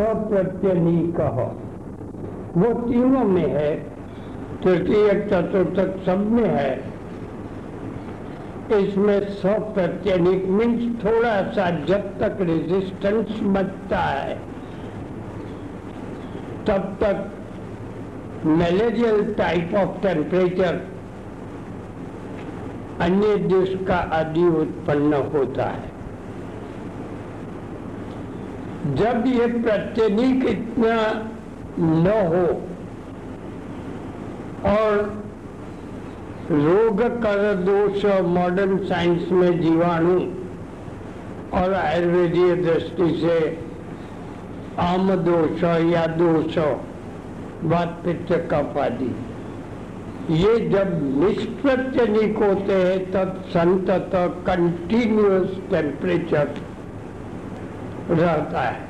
स्वप्रत्यनीक 0.00 1.18
वो 2.56 2.68
तीनों 2.82 3.24
में 3.24 3.48
है, 3.48 3.74
तृतीय 4.62 5.08
चतुर्थक 5.30 5.98
सब 6.06 6.20
में 6.30 6.48
है। 6.48 6.72
इसमें 8.78 9.28
सौ 9.32 9.52
प्रत्यनिक 9.74 10.46
मीन्स 10.50 11.04
थोड़ा 11.04 11.34
सा 11.52 11.68
जब 11.86 12.08
तक 12.18 12.40
रेजिस्टेंस 12.40 13.40
बचता 13.56 13.98
है, 13.98 14.34
तब 16.66 16.96
तक 17.02 18.46
मलेरियल 18.46 19.32
टाइप 19.34 19.74
ऑफ़ 19.74 20.02
टेम्परेचर 20.02 20.80
अन्य 23.00 23.36
देश 23.46 23.78
का 23.88 23.98
आदि 24.14 24.48
उत्पन्न 24.58 25.22
होता 25.34 25.70
है। 25.70 25.89
जब 28.96 29.24
ये 29.26 29.46
प्रत्यनिक 29.62 30.44
इतना 30.48 30.96
न 31.78 32.12
हो 32.26 32.46
और 34.70 34.92
रोग 36.50 37.00
कर 37.22 37.54
दोष 37.56 38.04
मॉडर्न 38.28 38.76
साइंस 38.86 39.30
में 39.32 39.60
जीवाणु 39.60 40.18
और 41.54 41.74
आयुर्वेदीय 41.74 42.54
दृष्टि 42.56 43.08
से 43.16 43.38
आम 44.80 45.14
दोष 45.24 45.62
या 45.92 46.06
दोष 46.16 46.58
बात 47.64 48.00
पित्त 48.04 48.32
कफ 48.52 48.76
आदि, 48.78 49.10
ये 50.32 50.58
जब 50.68 50.92
निष्प्रत्यनिक 51.20 52.36
होते 52.38 52.74
हैं, 52.74 52.98
तब 53.12 53.42
संतत 53.48 54.10
कंटिन्यूस 54.46 55.56
टेम्परेचर 55.70 56.54
रहता 58.10 58.60
है। 58.60 58.88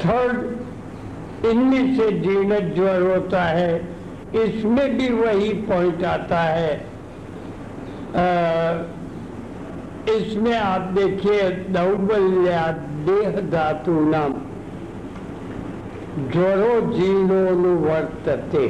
थर्ड 0.00 1.46
इनमें 1.46 1.96
से 1.96 2.10
जीर्ण 2.20 2.58
ज्वर 2.74 3.02
होता 3.02 3.42
है 3.42 3.76
इसमें 4.34 4.96
भी 4.98 5.08
वही 5.14 5.52
पॉइंट 5.62 6.04
आता 6.04 6.40
है। 6.40 6.74
आ, 8.16 8.24
इसमें 10.10 10.56
आप 10.58 10.80
देखिए 10.92 11.50
दौर्बल्या 11.70 12.66
देह 13.06 13.40
धातु 13.50 13.92
नाम 14.10 14.34
ज्वरो 16.32 16.80
जीर्णोनुवर्तते 16.92 18.66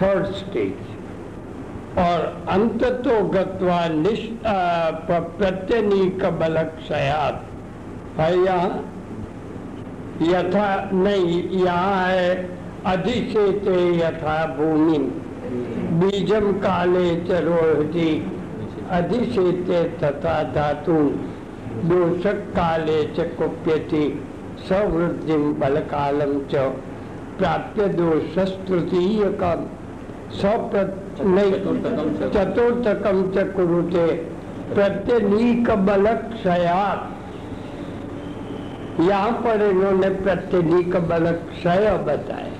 थर्ड 0.00 0.26
स्टेज 0.34 0.76
और 1.98 2.20
अंत 2.48 2.84
तो 3.04 3.22
गत्वा 3.28 3.80
प्रत्यनीक 5.06 6.24
बलक्षयात 6.40 7.44
है 8.18 8.32
यहाँ, 8.36 8.68
यथा 10.22 10.68
नहीं, 10.94 11.42
यहाँ 11.58 12.06
है 12.06 12.30
अधिशेते 12.86 13.76
यथा 13.96 14.44
भूमि। 14.56 14.98
बीजम 16.00 16.52
काले 16.60 17.14
चरोहति 17.24 18.10
अधिशेते 18.90 19.82
तथा 19.98 20.42
धातु। 20.52 20.98
दोषक 21.84 22.42
काले 22.56 23.02
च 23.08 23.28
कुप्यति, 23.36 24.04
सवृद्धि 24.68 25.36
बल 25.60 25.80
कालम 25.90 26.38
च 26.46 26.64
प्राप्य 27.38 27.88
दोष 27.90 28.38
तृतीय 28.66 29.24
कम 29.40 29.64
चतुर्थकम 32.34 33.22
च 33.32 33.36
प्रत्यनीक 34.74 35.70
बल 35.86 36.06
क्षयात 36.06 37.00
यहाँ 39.00 39.32
पर 39.44 39.62
इन्होंने 39.62 40.08
प्रत्यधिक 40.22 40.96
बल 41.08 41.26
क्षय 41.32 41.86
बताया। 42.06 42.54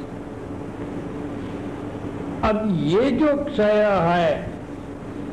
अब 2.48 2.56
ये 2.84 3.10
जो 3.10 3.30
क्षय 3.44 3.82
है, 4.02 4.30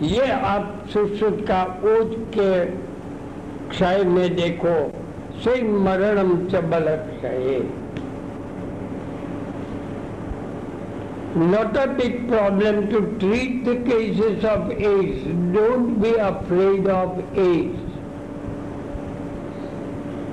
ये 0.03 0.25
आप 0.31 0.85
सुश्रुत 0.93 1.37
का 1.47 1.61
ओज 1.85 2.15
के 2.35 2.51
क्षय 3.69 4.03
में 4.05 4.35
देखो, 4.35 4.75
से 5.43 5.61
मरणम 5.63 6.31
च 6.47 6.63
बल 6.65 6.87
क्षय। 7.05 7.61
Not 11.35 11.77
a 11.77 11.87
big 11.87 12.27
problem 12.27 12.89
to 12.89 13.17
treat 13.19 13.63
the 13.65 13.75
cases 13.89 14.43
of 14.43 14.71
AIDS. 14.71 15.23
Don't 15.53 16.01
be 16.01 16.15
afraid 16.15 16.87
of 16.87 17.23
AIDS. 17.37 17.89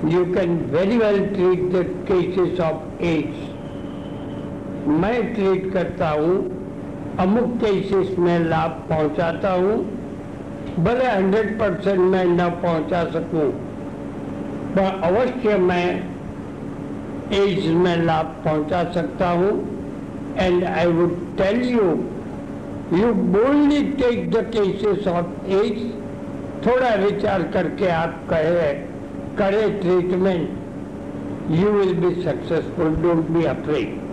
you 0.05 0.27
can 0.33 0.71
very 0.71 0.99
well 0.99 1.17
treat 1.35 1.71
the 1.73 1.85
cases 2.09 2.61
of 2.61 2.83
AIDS. 3.01 3.53
मैं 5.03 5.35
ट्रीट 5.35 5.73
करता 5.73 6.09
हूँ 6.11 6.35
अमुक 7.21 7.57
केसेस 7.61 8.19
में 8.19 8.39
लाभ 8.41 8.71
पहुँचाता 8.89 9.53
हूँ 9.53 9.77
भले 10.85 11.07
हंड्रेड 11.07 11.59
परसेंट 11.59 11.99
मैं 11.99 12.25
न 12.25 12.49
पहुँचा 12.63 13.03
सकूँ 13.13 13.51
पर 14.77 15.01
अवश्य 15.11 15.57
मैं 15.71 15.89
एड्स 17.41 17.67
में 17.85 17.97
लाभ 18.05 18.27
पहुँचा 18.45 18.85
सकता 18.93 19.31
हूँ 19.41 19.51
and 20.39 20.65
I 20.65 20.87
would 20.93 21.15
tell 21.39 21.63
you 21.69 21.85
you 22.93 23.13
boldly 23.13 23.83
take 24.03 24.31
the 24.31 24.45
cases 24.57 25.07
of 25.09 25.49
AIDS 25.53 25.83
थोड़ा 26.67 26.95
विचार 26.97 27.43
करके 27.55 27.89
आप 27.91 28.21
कहे, 28.31 28.73
करे 29.39 29.69
treatment 29.81 31.51
you 31.51 31.71
will 31.71 31.95
be 31.95 32.11
successful 32.23 32.97
don't 33.03 33.31
be 33.31 33.45
afraid 33.47 34.05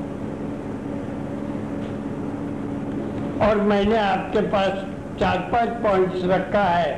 और 3.42 3.62
मैंने 3.70 3.98
आपके 3.98 4.42
पास 4.50 4.86
चार 5.20 5.38
पाँच 5.52 5.70
पॉइंट्स 5.84 6.26
रखा 6.26 6.64
है, 6.64 6.92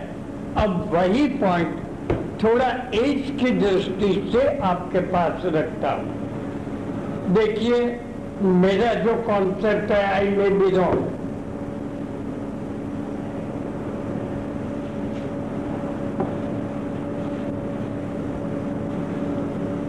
अब 0.58 0.90
वही 0.94 1.28
पॉइंट 1.40 1.80
थोड़ा 2.44 2.68
एज 2.96 3.32
की 3.40 3.52
दृष्टि 3.60 4.12
से 4.32 4.48
आपके 4.64 5.00
पास 5.12 5.42
रखता 5.56 5.92
हूँ। 5.92 7.34
देखिए 7.36 7.80
मेरा 8.42 8.94
जो 8.94 9.14
कॉन्सेप्ट 9.24 9.92
है 9.92 10.04
I 10.14 10.30
may 10.30 10.50
be 10.50 10.70
wrong 10.76 11.14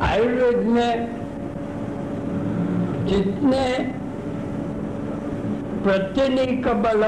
Ayurveda 0.03 0.67
में 0.67 1.15
जितने 3.07 3.65
प्रत्यनिक 5.83 6.69
बल 6.83 7.05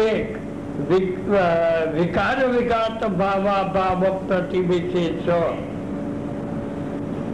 एक 0.00 0.36
विकार 1.94 2.46
विकात 2.46 3.04
भावा 3.18 3.62
भाव 3.74 4.04
प्रतिविशेष 4.26 5.28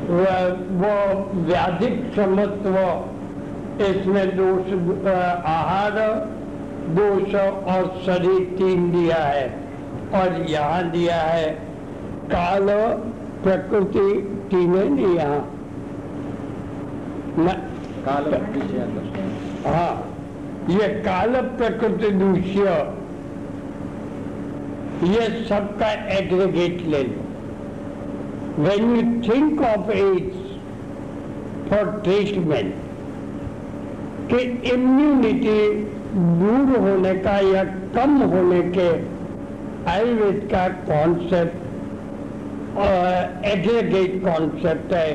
वो 0.04 0.94
व्याधिक 1.42 2.00
समत्व 2.16 2.74
इसमें 3.84 4.36
दोष 4.36 4.72
आहार 5.48 5.98
दोष 6.96 7.34
और 7.34 7.86
शरीर 8.06 8.42
तीन 8.58 8.90
दिया 8.92 9.16
है। 9.18 9.46
और 10.14 10.40
यहाँ 10.50 10.82
दिया 10.90 11.16
है 11.16 11.48
काल 12.30 12.66
प्रकृति 13.44 14.08
तीनों 14.50 14.84
ने 14.90 15.14
यहाँ 15.14 15.40
काल 18.04 18.24
हाँ 19.66 19.94
ये 20.70 20.88
काल 21.02 21.40
प्रकृति 21.58 22.10
दूष्य 22.14 22.64
ये 25.08 25.28
सबका 25.48 25.90
एग्रीगेट 26.16 26.76
ले 26.86 27.02
लो। 27.04 27.22
When 28.58 28.84
you 28.96 29.02
think 29.22 29.60
of 29.62 29.90
AIDS 29.92 30.36
for 31.70 31.84
treatment 32.04 32.74
कि 34.30 34.38
इम्यूनिटी 34.72 35.60
दूर 36.14 36.68
होने 36.80 37.14
का 37.24 37.36
या 37.46 37.64
कम 37.94 38.12
होने 38.32 38.60
के 38.76 38.88
आयुर्वेद 39.90 40.38
का 40.52 40.64
कॉन्सेप्ट 40.90 41.56
एग्रीगेट 43.46 44.12
कॉन्सेप्ट 44.24 44.92
है 44.92 45.10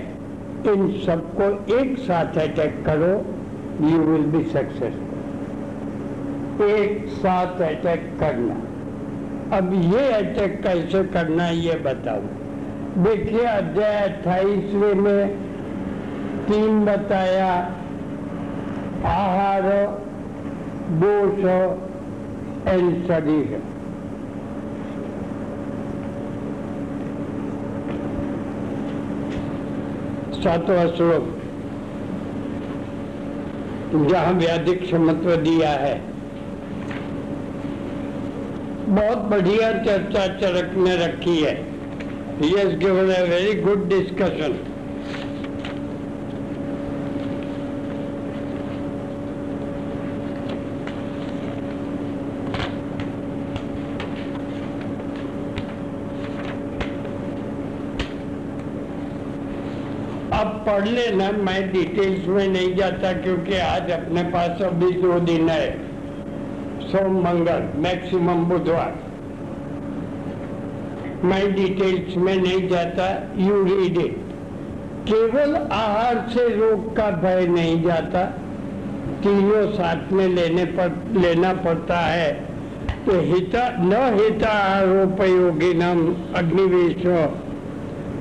इन 0.73 0.81
सबको 1.05 1.45
एक 1.75 1.97
साथ 1.99 2.37
अटैक 2.39 2.73
करो 2.85 3.13
यू 3.89 3.97
विल 3.99 4.25
बी 4.33 4.43
सक्सेसफुल 4.51 5.07
एक 6.65 7.07
साथ 7.17 7.61
अटैक 7.63 8.03
करना। 8.19 8.55
अब 9.57 9.73
ये 9.85 10.03
अटैक 10.13 10.61
कैसे 10.63 11.03
करना 11.13 11.43
है 11.43 11.55
ये 11.57 11.75
बताओ। 11.85 12.21
देखिए 12.97 13.43
अध्याय 13.43 13.95
अट्ठाईसवे 13.95 14.93
में 14.93 15.27
तीन 16.47 16.85
बताया, 16.85 17.53
आहार, 19.05 19.63
दोष 20.91 21.39
एंड 22.67 23.07
शरीर। 23.07 23.61
सातवा 30.33 30.85
श्लोक। 30.87 31.35
जहाँ 34.09 34.33
व्याधिक 34.33 34.81
क्षमत्व 34.81 35.35
दिया 35.35 35.69
है। 35.69 36.01
बहुत 38.89 39.17
बढ़िया 39.17 39.71
चर्चा 39.71 40.27
चरक 40.27 40.77
ने 40.77 41.05
रखी 41.05 41.41
है। 41.41 41.68
Yes 42.41 42.75
given 42.79 43.09
a 43.11 43.21
very 43.29 43.53
good 43.61 43.87
discussion 43.89 44.53
अब 60.33 60.47
पढ़ 60.67 60.87
लेना, 60.87 61.31
मैं 61.31 61.71
डिटेल्स 61.71 62.27
में 62.27 62.47
नहीं 62.47 62.75
जाता 62.75 63.13
क्योंकि 63.19 63.57
आज 63.57 63.91
अपने 63.91 64.23
पास 64.31 64.61
अभी 64.61 64.91
दो 65.01 65.19
दिन 65.19 65.49
है। 65.49 65.69
सोम 66.87 67.21
मंगल 67.23 67.69
मैक्सिमम 67.81 68.45
बुधवार। 68.45 69.08
मैं 71.23 71.55
डिटेल्स 71.55 72.17
में 72.17 72.35
नहीं 72.37 72.67
जाता 72.69 73.05
यू 73.37 73.63
रीड 73.63 73.97
इट 73.97 74.17
केवल 75.07 75.55
आहार 75.55 76.25
से 76.29 76.47
रोग 76.49 76.95
का 76.97 77.09
भय 77.11 77.47
नहीं 77.47 77.81
जाता, 77.83 78.23
तीनों 79.23 79.65
साथ 79.71 80.11
में 80.11 80.27
लेने 80.27 80.65
पर 80.65 81.19
लेना 81.19 81.53
पड़ता 81.53 81.99
है। 81.99 82.31
तो 83.05 83.19
हिता, 83.21 83.63
न 83.79 83.93
हिता 84.13 84.49
आहारोपयोगी 84.49 85.73
नाम 85.73 85.99
अग्निवेश, 86.35 87.05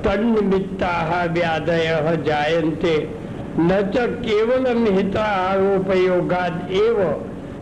तन्निमित्ता 0.03 1.25
व्याधय 1.25 2.17
जायन्ते। 2.25 2.97
न 3.59 3.81
च 3.95 4.07
केवलम 4.25 4.85
हितारोपयोगाद 4.97 6.67
एव 6.71 7.01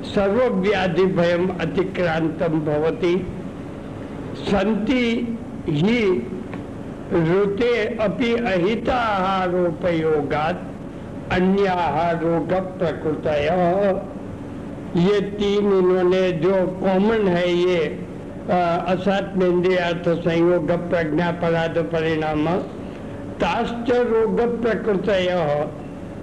सर्वव्याधि 0.06 1.06
भयम 1.06 1.48
अतिक्रांतम 1.62 2.60
भवति। 2.66 3.16
संति 4.47 5.05
ही 5.67 6.01
ऋते 7.13 7.73
अपि 8.03 8.29
अहिताहारोपयोगाद 8.45 9.75
अन्याहारोग 11.33 12.51
प्रकृत 12.79 13.25
ये 14.97 15.19
तीन 15.31 15.65
इन्होंने, 15.73 16.21
जो 16.33 16.55
कॉमन 16.81 17.27
है 17.27 17.47
ये 17.49 17.79
असात्मेन्द्रियार्थ 18.49 20.05
संयोग 20.19 20.71
प्रज्ञा 20.89 21.29
पराध 21.41 21.77
परिणाम, 21.93 22.45
ताश्च 23.41 23.89
रोग 24.11 24.39
प्रकृत 24.61 25.09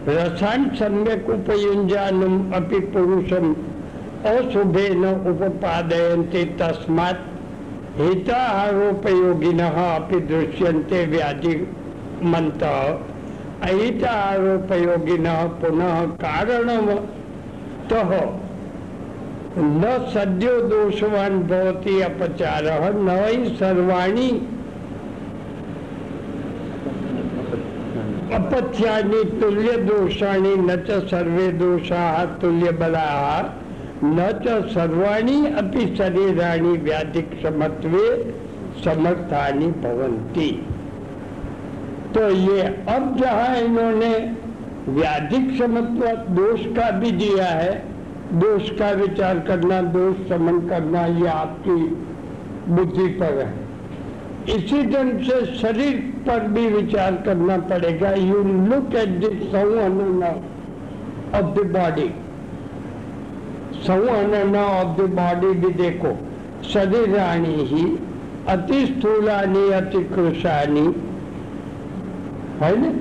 रसान 0.09 0.65
सम्यक 0.79 1.29
उपयुंजानुम 1.31 2.35
अपि 2.55 2.81
पुरुषम 2.95 3.47
अशुभे 4.29 4.89
न 4.95 5.05
उपादयन्ते 5.45 6.43
तस्मात् 6.61 7.23
हिताहारोपयोगिनः 7.99 9.77
अपि 9.95 10.21
दृश्यन्ते 10.21 11.05
व्याधि 11.07 11.55
मंत 12.23 12.63
अहिताहारोपयोगिनः 13.63 15.45
पुनः 15.61 16.01
कारणतः 16.25 18.11
न 19.59 19.93
सद्यो 20.15 20.61
दोषवान 20.61 21.39
भवती 21.43 22.01
अपचार, 22.01 22.65
न 22.95 23.19
ही 23.25 23.57
सर्वाणी 23.57 24.31
अपथ्यानि 28.35 29.25
तुल्य 29.41 29.77
दोषाणी 29.77 30.55
न 30.57 30.77
सर्वे 31.09 31.51
दोषा 31.53 32.25
तुल्य 32.43 32.71
बला 32.71 33.05
न 34.03 34.29
च 34.45 34.61
सर्वाणी 34.69 35.47
अपि 35.47 35.87
शरीराणी 35.97 36.77
व्याधिक 36.79 37.35
समत्वे 37.43 38.07
समर्थानी 38.85 39.67
भवंती 39.83 40.51
तो 42.15 42.29
ये 42.31 42.63
अब 42.89 43.17
जहाँ 43.19 43.57
इन्होंने 43.57 44.15
व्याधिक 44.89 45.51
समत्व 45.59 46.07
दोष 46.35 46.65
का 46.77 46.91
भी 46.91 47.11
दिया 47.13 47.47
है, 47.47 47.73
दोष 48.33 48.71
का 48.71 48.91
विचार 48.93 49.39
करना, 49.39 49.81
दोष 49.93 50.17
समन 50.29 50.59
करना, 50.69 51.05
ये 51.19 51.27
आपकी 51.29 51.77
बुद्धि 52.69 53.07
पर 53.21 53.39
है। 53.39 53.53
इसी 54.57 54.83
ढंग 54.83 55.23
से 55.23 55.45
शरीर 55.57 55.97
पर 56.27 56.47
भी 56.49 56.67
विचार 56.67 57.17
करना 57.27 57.57
पड़ेगा। 57.71 58.13
You 58.13 58.43
look 58.43 58.95
at 58.95 59.19
this 59.21 59.55
of 61.35 61.47
the 61.55 61.67
body 61.73 62.09
संवहन 63.87 64.57
ऑफ़ 64.57 64.97
द 64.99 65.09
बॉडी 65.15 65.53
भी 65.61 65.73
देखो। 65.75 66.13
शरीराणी 66.69 67.55
ही, 67.65 67.85
अति 68.49 68.87
स्थूलानी, 68.87 69.69
अति 69.71 70.03
कृषानी 70.05 70.87
है 72.61 72.77
ना? 72.81 72.93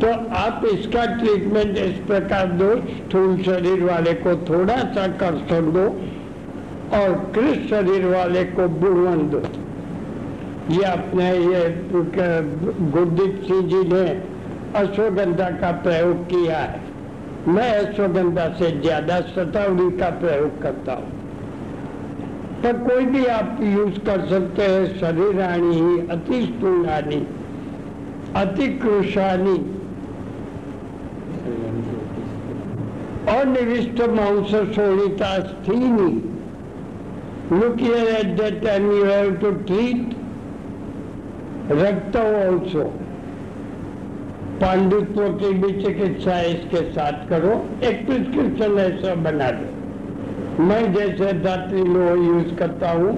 तो 0.00 0.08
आप 0.36 0.64
इसका 0.64 1.04
ट्रीटमेंट 1.16 1.76
इस 1.78 1.98
प्रकार 2.06 2.46
दो, 2.52 2.70
स्थूल 2.88 3.42
शरीर 3.42 3.84
वाले 3.84 4.12
को 4.14 4.34
थोड़ा 4.48 4.76
सा 4.76 5.06
कर्षण 5.22 5.70
दो 5.72 5.84
और 6.96 7.14
कृष 7.34 7.70
शरीर 7.70 8.06
वाले 8.06 8.44
को 8.50 8.68
बुढ़वन 8.80 9.28
दो। 9.30 9.42
ये 10.74 10.82
अपने 10.84 11.30
ये 11.30 11.62
गुरदीप 11.92 13.42
सिंह 13.46 13.62
जी 13.62 13.82
ने 13.88 14.04
अश्वगंधा 14.78 15.50
का 15.60 15.70
प्रयोग 15.82 16.24
किया 16.26 16.58
है। 16.58 16.85
मैं 17.48 17.70
अश्वगंधा 17.78 18.48
से 18.58 18.70
ज़्यादा 18.80 19.20
शतावरी 19.34 19.90
का 19.98 20.10
प्रयोग 20.20 20.60
करता 20.62 20.92
हूँ। 20.92 21.10
पर 22.62 22.78
कोई 22.88 23.04
भी 23.06 23.24
आप 23.32 23.58
यूज़ 23.62 23.98
कर 24.06 24.26
सकते 24.28 24.62
हैं 24.62 24.86
शरीर 25.00 25.40
आनी 25.42 25.74
ही, 25.74 25.98
अति 26.10 26.42
स्थूलानी 26.46 27.20
अति 28.36 28.68
कृषानी 28.78 29.56
अनिविष्ट 33.32 34.00
मांस 34.16 34.54
शोणिता 34.74 35.38
स्थीनी। 35.48 36.14
Look 37.48 37.78
here 37.78 38.06
at 38.12 38.30
that 38.38 38.56
time 38.62 38.86
you 38.90 39.04
have 39.04 39.34
to 39.40 39.50
treat 39.66 40.14
also 41.70 42.86
पांडित्व 44.60 45.22
की 45.32 45.52
भी 45.54 45.70
चिकित्सा 45.82 46.38
इसके 46.42 46.80
साथ 46.92 47.28
करो, 47.30 47.54
एक 47.84 48.06
प्रिस्क्रिप्शन 48.06 48.78
ऐसा 48.80 49.14
बना 49.22 49.50
दो। 49.52 50.64
मैं 50.64 50.82
जैसे 50.94 51.32
दात्री 51.40 51.82
लो 51.84 52.14
यूज़ 52.16 52.54
करता 52.54 52.90
हूँ 52.92 53.10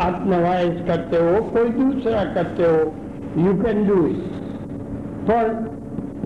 आप 0.00 0.24
नवाइज 0.28 0.80
करते 0.88 1.16
हो, 1.18 1.42
कोई 1.50 1.68
दूसरा 1.70 2.24
करते 2.34 2.62
हो 2.64 2.80
यू 3.38 3.52
कैन 3.62 3.86
डू 3.88 4.06
इट 4.06 4.24
पर 5.28 5.44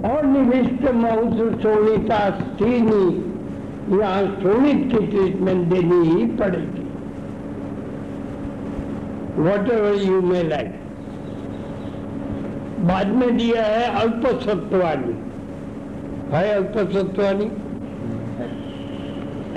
अनिविष्ट 0.06 0.88
मांस 0.94 1.36
सोनिता 1.62 2.18
स्टीनी, 2.38 3.04
यहाँ 3.92 4.24
सोनित 4.40 4.82
की 4.92 5.06
ट्रीटमेंट 5.06 5.68
देनी 5.68 6.00
ही 6.06 6.24
पड़ेगी। 6.38 6.84
What 9.42 9.70
ever 9.70 10.02
you 10.02 10.20
may 10.22 10.42
like 10.48 10.74
बाद 12.86 13.08
में 13.14 13.36
दिया 13.36 13.62
है 13.64 13.84
अल्प 14.00 14.26
सत्वानी 14.42 15.14
है 16.32 16.48
अल्प 16.50 16.74
सत्वानी 16.92 17.44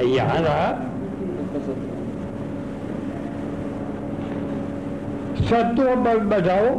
यहाँ 0.07 0.39
रहा। 0.39 0.69
सत्व 5.41 5.95
बल 6.03 6.19
बढ़ाओ। 6.31 6.69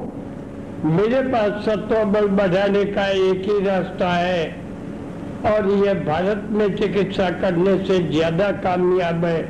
मेरे 0.86 1.20
पास 1.28 1.64
सत्व 1.64 2.04
बल 2.12 2.26
बढ़ाने 2.38 2.84
का 2.86 3.06
एक 3.20 3.42
ही 3.42 3.58
रास्ता 3.66 4.08
है। 4.08 4.42
और 5.46 5.68
यह 5.84 6.02
भारत 6.04 6.48
में 6.52 6.76
चिकित्सा 6.76 7.28
करने 7.40 7.76
से 7.84 7.98
ज़्यादा 8.08 8.50
कामयाब 8.64 9.24
है। 9.24 9.40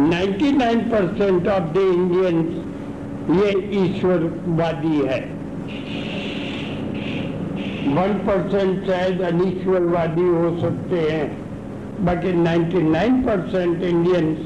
99 0.00 0.82
परसेंट 0.90 1.48
ऑफ़ 1.48 1.72
द 1.74 1.86
इंडियंस 1.94 2.48
ये 3.38 3.50
ईश्वरवादी 3.82 4.96
है। 5.06 5.20
वन 7.86 8.12
परसेंट 8.26 8.86
शायद 8.86 9.20
अनिश्वरवादी 9.22 10.22
हो 10.22 10.50
सकते 10.60 11.00
हैं, 11.00 11.26
बाकी 12.04 12.32
99 12.34 13.22
परसेंट 13.26 13.82
इंडियंस 13.82 14.38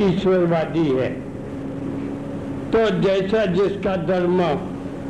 ईश्वरवादी 0.00 0.86
है। 0.88 1.10
तो 2.72 2.88
जैसा 3.00 3.44
जिसका 3.46 3.94
धर्म 4.06 4.42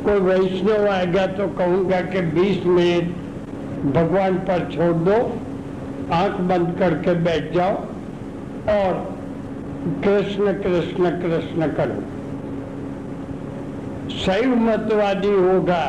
कोई 0.05 0.19
वैष्णव 0.19 0.87
आएगा 0.89 1.25
तो 1.29 1.47
कहूँगा 1.57 2.01
कि 2.03 2.21
20 2.31 2.65
मिनट 2.67 3.05
भगवान 3.95 4.37
पर 4.47 4.67
छोड़ 4.71 4.95
दो, 4.99 5.17
आँख 6.13 6.39
बंद 6.49 6.75
करके 6.79 7.13
बैठ 7.23 7.51
जाओ 7.53 7.75
और 8.69 8.93
कृष्ण 10.03 10.53
कृष्ण 10.53 11.09
कृष्ण 11.21 11.67
करो। 11.73 11.99
शैव 14.15 14.55
मतवादी 14.59 15.31
होगा। 15.31 15.83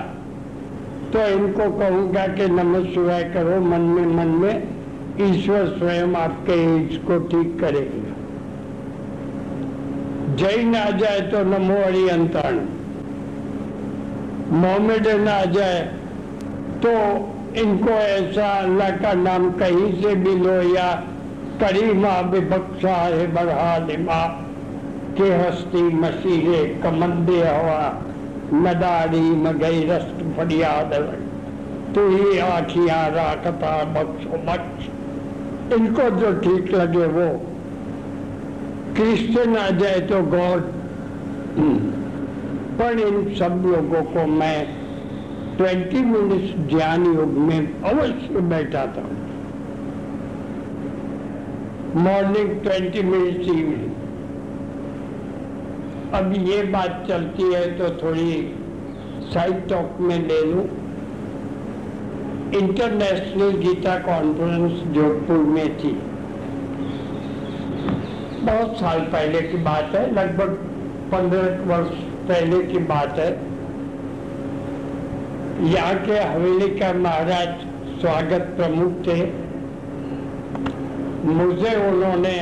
तो 1.12 1.26
इनको 1.28 1.71
कहूँगा 1.78 2.26
कि 2.28 2.47
नमः 2.49 2.85
शिवाय 2.92 3.25
करो, 3.35 3.61
मन 3.62 3.81
में 3.81 4.07
मन 4.16 4.28
में 4.42 4.54
ईश्वर 5.23 5.66
स्वयं 5.78 6.14
आपके 6.16 6.52
एज 6.66 6.97
को 7.07 7.19
ठीक 7.28 7.59
करेगा। 7.61 8.11
जैन 10.37 10.76
आ 10.76 10.88
जाए 10.99 11.21
तो 11.31 11.42
नमो 11.45 11.75
अरियंतरण 11.83 12.59
मोहम्मदन 14.52 15.28
आ 15.28 15.45
जाए 15.52 15.81
तो 16.83 16.92
इनको 17.61 17.90
ऐसा 17.90 18.47
अल्लाह 18.61 18.90
का 18.97 19.12
नाम 19.14 19.50
कहीं 19.59 19.90
से 20.02 20.14
भी 20.14 20.35
लो 20.37 20.61
या 20.75 20.92
करीमा 21.61 22.19
विपक्षा 22.31 22.95
है, 22.95 23.26
बढ़ा 23.35 23.76
लिमा 23.87 24.23
के 25.19 25.28
हस्ती 25.35 25.83
मसीहे 25.97 26.64
कमंदे 26.83 27.38
हवा। 27.40 27.83
नदारी 28.54 29.21
मगई 29.42 29.85
रस्त 29.87 30.18
फरियाद 30.37 30.92
तू 31.94 32.09
ही 32.09 32.38
आखियाँ 32.40 33.04
राखता 33.11 33.73
बख्शो 33.94 34.38
बख्श 34.47 34.90
इनको 35.75 36.11
जो 36.18 36.32
ठीक 36.40 36.71
लगे 36.75 37.06
वो। 37.14 37.28
क्रिश्चियन 38.97 39.56
आ 39.56 39.68
जाए 39.78 40.00
तो 40.09 40.23
गॉड 40.32 40.62
पर 42.78 42.99
इन 43.00 43.35
सब 43.37 43.62
लोगों 43.66 44.02
को 44.12 44.26
मैं 44.32 44.59
20 45.59 45.94
मिनट्स 46.06 46.68
ज्ञान 46.68 47.04
योग 47.06 47.32
में 47.49 47.82
अवश्य 47.82 48.40
बैठाता 48.50 49.00
हूँ। 49.00 49.16
मॉर्निंग 52.04 52.50
20 52.66 53.02
मिनट्स 53.04 53.49
इवनिंग 53.49 54.01
अब 56.14 56.33
ये 56.49 56.62
बात 56.62 57.04
चलती 57.09 57.42
है 57.52 57.66
तो 57.78 57.88
थोड़ी 58.02 58.33
साइड 59.35 59.69
टॉक 59.69 60.00
में 60.00 60.19
ले 60.28 60.40
लू। 60.45 60.61
इंटरनेशनल 62.59 63.57
गीता 63.59 63.95
कॉन्फ्रेंस 63.99 64.73
जोधपुर 64.95 65.38
में 65.47 65.78
थी। 65.78 65.92
बहुत 68.42 68.76
साल 68.76 69.00
पहले 69.12 69.40
की 69.42 69.57
बात 69.64 69.95
है, 69.95 70.12
लगभग 70.14 70.54
पंद्रह 71.12 71.64
वर्ष 71.66 71.95
पहले 72.28 72.62
की 72.62 72.78
बात 72.87 73.19
है। 73.19 73.31
यहाँ 75.73 75.95
के 76.04 76.19
हवेली 76.19 76.69
का 76.78 76.92
महाराज 76.92 77.66
स्वागत 78.00 78.52
प्रमुख 78.57 79.07
थे। 79.07 79.21
मुझे 81.33 81.75
उन्होंने 81.88 82.37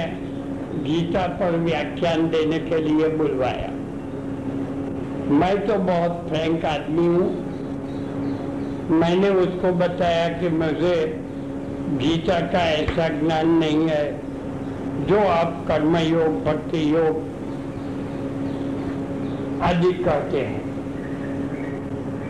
गीता 0.77 1.27
पर 1.27 1.57
व्याख्यान 1.57 2.29
देने 2.29 2.59
के 2.59 2.79
लिए 2.79 3.09
बुलवाया। 3.09 3.71
मैं 5.31 5.55
तो 5.67 5.75
बहुत 5.75 6.25
फ्रैंक 6.29 6.65
आदमी 6.65 7.07
हूँ। 7.07 7.29
मैंने 8.91 9.29
उसको 9.31 9.73
बताया 9.73 10.29
कि 10.39 10.49
मुझे 10.49 10.95
गीता 11.99 12.41
का 12.47 12.63
ऐसा 12.71 13.09
ज्ञान 13.09 13.49
नहीं 13.49 13.89
है, 13.89 14.05
जो 15.07 15.19
आप 15.29 15.65
कर्म 15.69 15.97
योग 15.97 16.45
भक्ति 16.45 16.83
योग 16.95 17.29
आदि 19.63 19.93
कहते 19.93 20.41
हैं। 20.41 20.69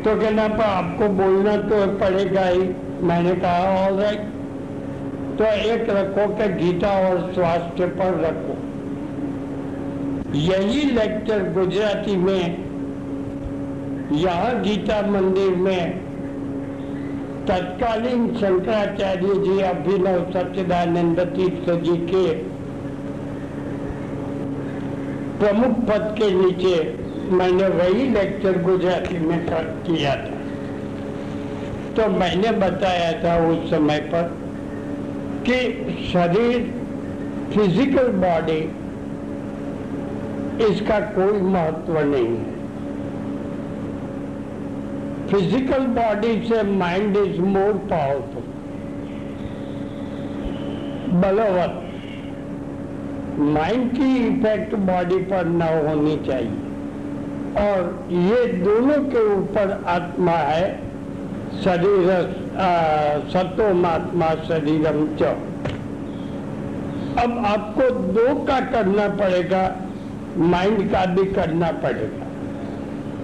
तो 0.02 0.14
कहना 0.20 0.48
पर 0.48 0.64
आपको 0.64 1.08
बोलना 1.14 1.56
तो 1.56 1.86
पड़ेगा 1.98 2.46
ही। 2.46 2.62
मैंने 3.02 3.34
कहा 3.34 3.86
ऑल 3.86 4.00
राइट 4.00 4.29
तो 5.40 5.46
एक 5.46 5.90
रखो 5.90 6.26
कि 6.34 6.46
गीता 6.54 6.88
और 7.00 7.20
स्वास्थ्य 7.34 7.86
पर 7.98 8.16
रखो। 8.20 8.54
यही 10.38 10.82
लेक्चर 10.90 11.44
गुजराती 11.52 12.16
में, 12.16 12.42
यहाँ 14.14 14.50
गीता 14.62 15.00
मंदिर 15.06 15.54
में 15.58 15.82
तत्कालीन 17.46 18.26
शंकराचार्य 18.34 19.34
जी, 19.36 19.54
अभिनव 19.60 20.18
सच्चिदानंद 20.32 21.20
तीर्थ 21.36 21.70
जी 21.84 21.96
के 22.06 22.26
प्रमुख 25.38 25.78
पद 25.88 26.14
के 26.18 26.30
नीचे 26.32 26.74
मैंने 27.32 27.68
वही 27.78 28.08
लेक्चर 28.10 28.62
गुजराती 28.62 29.18
में 29.18 29.38
किया 29.48 30.14
था। 30.16 30.38
तो 31.96 32.10
मैंने 32.10 32.50
बताया 32.58 33.10
था 33.24 33.38
उस 33.48 33.70
समय 33.70 34.00
पर 34.12 34.24
कि 35.50 36.08
शरीर 36.12 36.72
फ़िज़िकल 37.54 38.08
बॉडी 38.08 38.60
इसका 40.64 40.98
कोई 41.00 41.40
महत्व 41.42 41.98
नहीं 41.98 42.26
है। 42.26 42.58
फ़िज़िकल 45.26 45.86
बॉडी 45.86 46.48
से 46.48 46.62
माइंड 46.62 47.16
इज़ 47.16 47.40
मोर 47.40 47.72
पावरफुल 47.72 48.42
बलवत। 51.20 51.74
माइंड 53.38 53.90
की 53.90 54.16
इफ़ेक्ट 54.26 54.74
बॉडी 54.74 55.16
पर 55.16 55.46
न 55.46 55.62
होनी 55.88 56.16
चाहिए। 56.16 56.68
और 57.60 58.08
ये 58.10 58.44
दोनों 58.52 58.98
के 59.04 59.26
ऊपर 59.34 59.82
आत्मा 59.86 60.32
है। 60.32 60.89
शरीर 61.54 62.08
सतोमात्मा 63.32 64.28
शरीरम 64.48 65.06
च। 65.16 65.22
अब 67.18 67.42
आपको 67.46 67.88
दो 67.90 68.34
का 68.44 68.60
करना 68.60 69.08
पड़ेगा 69.16 69.62
माइंड 70.38 70.90
का 70.92 71.04
भी 71.06 71.24
करना 71.32 71.70
पड़ेगा। 71.82 72.28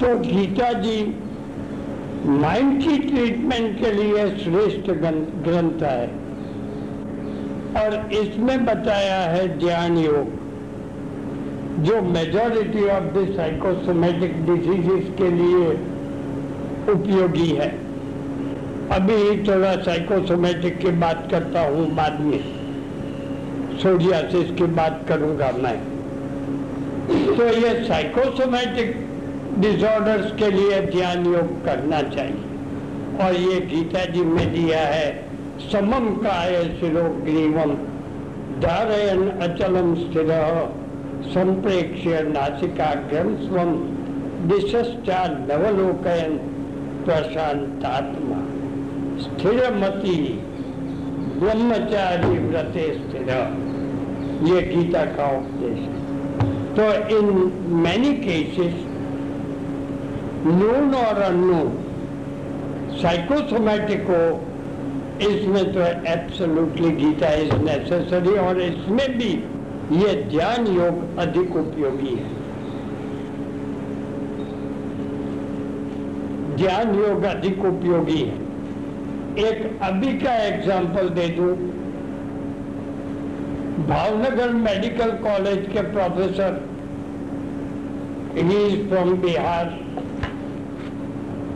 तो 0.01 0.19
गीता 0.19 0.73
जी 0.73 0.99
माइंड 2.27 2.83
की 2.83 2.99
ट्रीटमेंट 2.99 3.79
के 3.79 3.93
लिए 3.93 4.29
श्रेष्ठ 4.37 4.91
ग्रंथ 4.91 5.83
है। 5.83 6.07
और 7.77 8.13
इसमें 8.13 8.65
बताया 8.65 9.21
है 9.21 9.47
ज्ञान 9.59 9.99
योग। 9.99 10.35
जो 11.85 12.03
majority 12.03 12.85
of 12.89 13.09
the 13.15 13.27
psychosomatic 13.37 14.45
diseases 14.47 15.09
के 15.19 15.31
लिए 15.31 15.67
उपयोगी 16.93 17.49
है। 17.51 17.86
अभी 18.93 19.17
थोड़ा 19.45 19.75
साइकोसोमेटिक 19.77 20.79
की 20.79 20.91
बात 20.99 21.29
करता 21.31 21.61
हूँ, 21.61 21.87
बाद 21.95 22.21
में 22.21 22.41
सोडियासिस 23.83 24.51
की 24.51 24.67
बात 24.75 25.01
करूँगा 25.09 25.51
मैं। 25.63 25.77
तो 27.37 27.47
ये 27.57 27.73
साइकोसोमेटिक 27.85 28.95
डिसऑर्डर्स 29.61 30.33
के 30.33 30.51
लिए 30.51 30.81
ध्यान 30.87 31.27
योग 31.27 31.65
करना 31.65 32.03
चाहिए। 32.09 32.45
और 33.19 33.35
ये 33.35 33.61
गीता 33.67 34.05
जी 34.05 34.23
में 34.23 34.53
दिया 34.55 34.81
है 34.81 35.09
समम 35.63 36.09
काय 36.17 36.63
शिरो 36.81 37.05
ग्रीवम 37.23 37.75
धारयन 38.63 39.29
अचलम 39.43 39.95
स्थिर, 39.95 40.33
संप्रेक्ष्य 41.29 42.21
नासिकाग्रम 42.29 43.35
स्वम 43.37 43.73
दिशा 44.49 45.27
नवलोकयन 45.29 46.37
प्रशांतात्मा 47.07 48.46
स्थिरमति 49.21 50.17
ब्रह्मचारी 51.39 52.39
व्रते 52.39 52.87
स्थिर। 52.95 53.31
ये 54.45 54.61
गीता 54.65 55.05
का 55.15 55.27
उपदेश 55.37 55.79
है। 55.79 56.05
तो 56.75 57.17
इन 57.17 57.27
मैनी 57.77 58.13
केसेस 58.17 58.75
नून 60.47 60.95
और 60.95 61.21
अनून 61.23 61.73
साइकोसोमैटिक 63.03 64.03
हो, 64.03 64.23
इसमें 65.23 65.73
तो 65.73 65.81
एब्सोल्युटली 66.11 66.91
गीता 66.95 67.33
इज़ 67.35 67.55
नेसेसरी 67.63 68.37
और 68.39 68.61
इसमें 68.61 69.07
भी 69.19 69.33
ये 69.97 70.15
ध्यान 70.31 70.67
योग 70.67 71.19
अधिक 71.19 71.57
उपयोगी 71.57 72.15
है। 72.15 72.35
ध्यान 76.57 76.95
योग 76.99 77.23
अधिक 77.27 77.65
उपयोगी 77.65 78.21
है। 78.21 78.46
एक 79.39 79.79
अभी 79.83 80.13
का 80.19 80.35
एग्ज़ाम्पल 80.43 81.09
दे 81.09 81.27
दू। 81.29 81.47
भावनगर 83.89 84.53
मेडिकल 84.53 85.11
कॉलेज 85.23 85.67
के 85.73 85.83
प्रोफेसर 85.91 86.55
ही 88.37 88.57
इज़ 88.67 88.89
फ्रॉम 88.89 89.13
बिहार। 89.23 89.67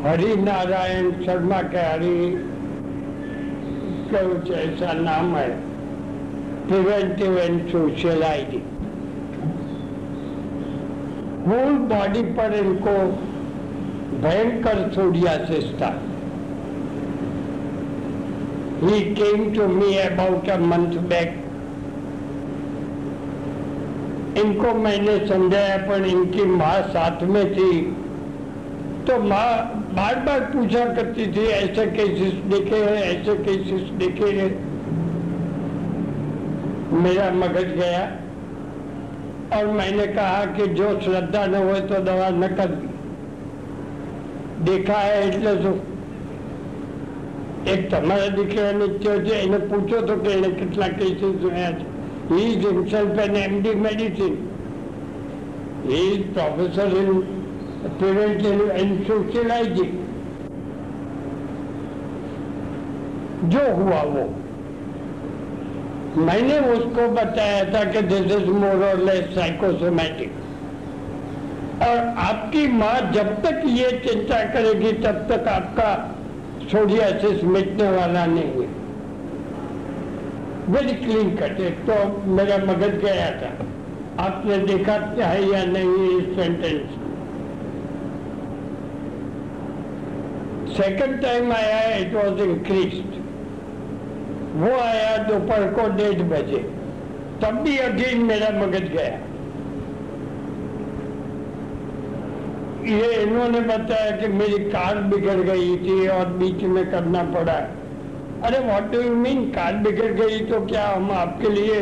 हरि 0.06 0.34
नारायण 0.42 1.10
शर्मा 1.24 1.60
के 1.64 1.86
हरि 1.86 2.18
कुछ 4.12 4.50
ऐसा 4.50 4.92
नाम 5.00 5.34
है। 5.36 5.48
Preventive 6.68 7.38
and 7.38 7.66
social 7.68 8.22
ID 8.24 8.62
whole 11.46 11.78
body 11.88 12.22
पर 12.36 12.54
इनको 12.56 12.96
भयंकर 14.22 14.90
सोडियासिस 14.94 15.72
था 15.74 15.90
He 18.81 19.15
came 19.15 19.53
to 19.53 19.67
me 19.67 19.99
about 19.99 20.47
a 20.49 20.57
month 20.59 20.97
back. 21.09 21.33
इनको 24.37 24.73
मैंने 24.75 25.15
समझाया 25.27 25.75
पर 25.87 26.05
इनकी 26.05 26.45
माँ 26.45 26.81
साथ 26.93 27.21
में 27.33 27.45
थी 27.53 27.69
तो 29.07 29.17
माँ 29.23 29.47
बार 29.95 30.15
बार 30.25 30.39
पूछा 30.53 30.83
करती 30.95 31.27
थी 31.35 31.45
ऐसे 31.51 31.85
केसेस 31.91 32.33
देखे 32.53 32.81
हैं 32.83 32.97
ऐसे 33.03 33.35
केसेस 33.43 33.89
देखे 34.01 34.31
हैं 34.39 34.49
मेरा 37.03 37.29
मगज 37.37 37.71
गया 37.79 38.03
और 39.53 39.71
मैंने 39.77 40.07
कहा 40.13 40.43
कि 40.57 40.67
जो 40.75 40.89
श्रद्धा 41.01 41.45
न 41.45 41.63
हो 41.69 41.79
तो 41.87 42.03
दवा 42.03 42.29
न 42.41 42.47
कर 42.55 42.75
देखा 44.63 44.97
है 44.99 45.15
એટલે 45.23 45.51
શું 45.63 45.88
એક 47.73 47.89
તમારા 47.89 48.29
દીકરાને 48.37 48.87
થયો 48.99 49.19
છે 49.27 49.41
એને 49.43 49.59
પૂછો 49.69 50.01
તો 50.07 50.17
કે 50.23 50.31
એને 50.37 50.49
કેટલા 50.61 50.89
કેસીસ 50.99 51.35
જોયા 51.41 51.71
છે 51.79 51.85
he 52.29 52.55
is 52.55 52.63
himself 52.65 53.17
an 53.19 53.35
MD 53.35 53.75
medicine 53.75 54.37
he 55.87 55.97
is 56.13 56.21
professor 56.33 56.87
in 57.01 57.09
preventive 57.99 58.63
and 58.79 59.05
socializing 59.07 59.93
जो 63.49 63.63
हुआ 63.77 64.01
वो 64.13 64.23
मैंने 66.27 66.57
उसको 66.73 67.07
बताया 67.15 67.63
था 67.73 67.83
कि 67.91 68.01
दिस 68.11 68.31
इज 68.37 68.47
मोर 68.61 68.83
और 68.85 69.03
लेस 69.05 69.25
साइकोसोमैटिक 69.35 70.31
और 71.87 71.97
आपकी 72.25 72.67
माँ 72.73 72.95
जब 73.11 73.33
तक 73.43 73.61
ये 73.77 73.89
चिंता 74.05 74.43
करेगी 74.53 74.91
तब 75.03 75.25
तक 75.31 75.47
आपका 75.49 75.89
सोडियासिस 76.70 77.40
समेटने 77.40 77.90
वाला 77.90 78.26
नहीं 78.26 78.50
है। 78.60 78.68
वेरी 80.68 80.92
क्लीन 81.04 81.30
कट 81.36 81.60
है। 81.60 81.70
तो 81.86 81.94
मेरा 82.30 82.56
मगज 82.64 82.96
गया 83.04 83.30
था। 83.30 83.50
आपने 84.20 84.58
देखा 84.58 84.98
क्या 85.14 85.26
है 85.26 85.44
या 85.48 85.64
नहीं 85.64 86.18
इस 86.18 86.36
सेंटेंस 86.36 86.90
सेकंड 90.76 91.20
टाइम 91.22 91.52
आया 91.52 91.96
इट 91.96 92.14
वॉज़ 92.14 92.42
इंक्रीज्ड 92.42 93.18
वो 94.54 94.70
आया, 94.80 95.16
दोपहर 95.16 95.66
को 95.72 95.88
डेढ़ 95.96 96.22
बजे। 96.22 96.58
तब 97.42 97.58
भी 97.58 97.76
अगेन 97.78 98.22
मेरा 98.24 98.48
मगज 98.50 98.88
गया। 98.92 99.18
ये 102.84 103.22
इन्होंने 103.22 103.60
बताया 103.60 104.10
कि 104.10 104.28
मेरी 104.28 104.58
कार 104.64 104.98
बिगड़ 104.98 105.36
गई 105.36 105.76
थी 105.76 106.06
और 106.08 106.26
बीच 106.26 106.62
में 106.62 106.90
करना 106.90 107.22
पड़ा। 107.22 107.56
अरे 108.44 108.58
what 108.58 108.90
do 108.92 109.00
you 109.00 109.14
mean 109.16 109.44
car 109.50 109.74
बिगड़ 109.74 110.12
गई? 110.12 110.38
तो 110.40 110.60
क्या 110.66 110.86
हम 110.88 111.10
आपके 111.10 111.48
लिए 111.48 111.80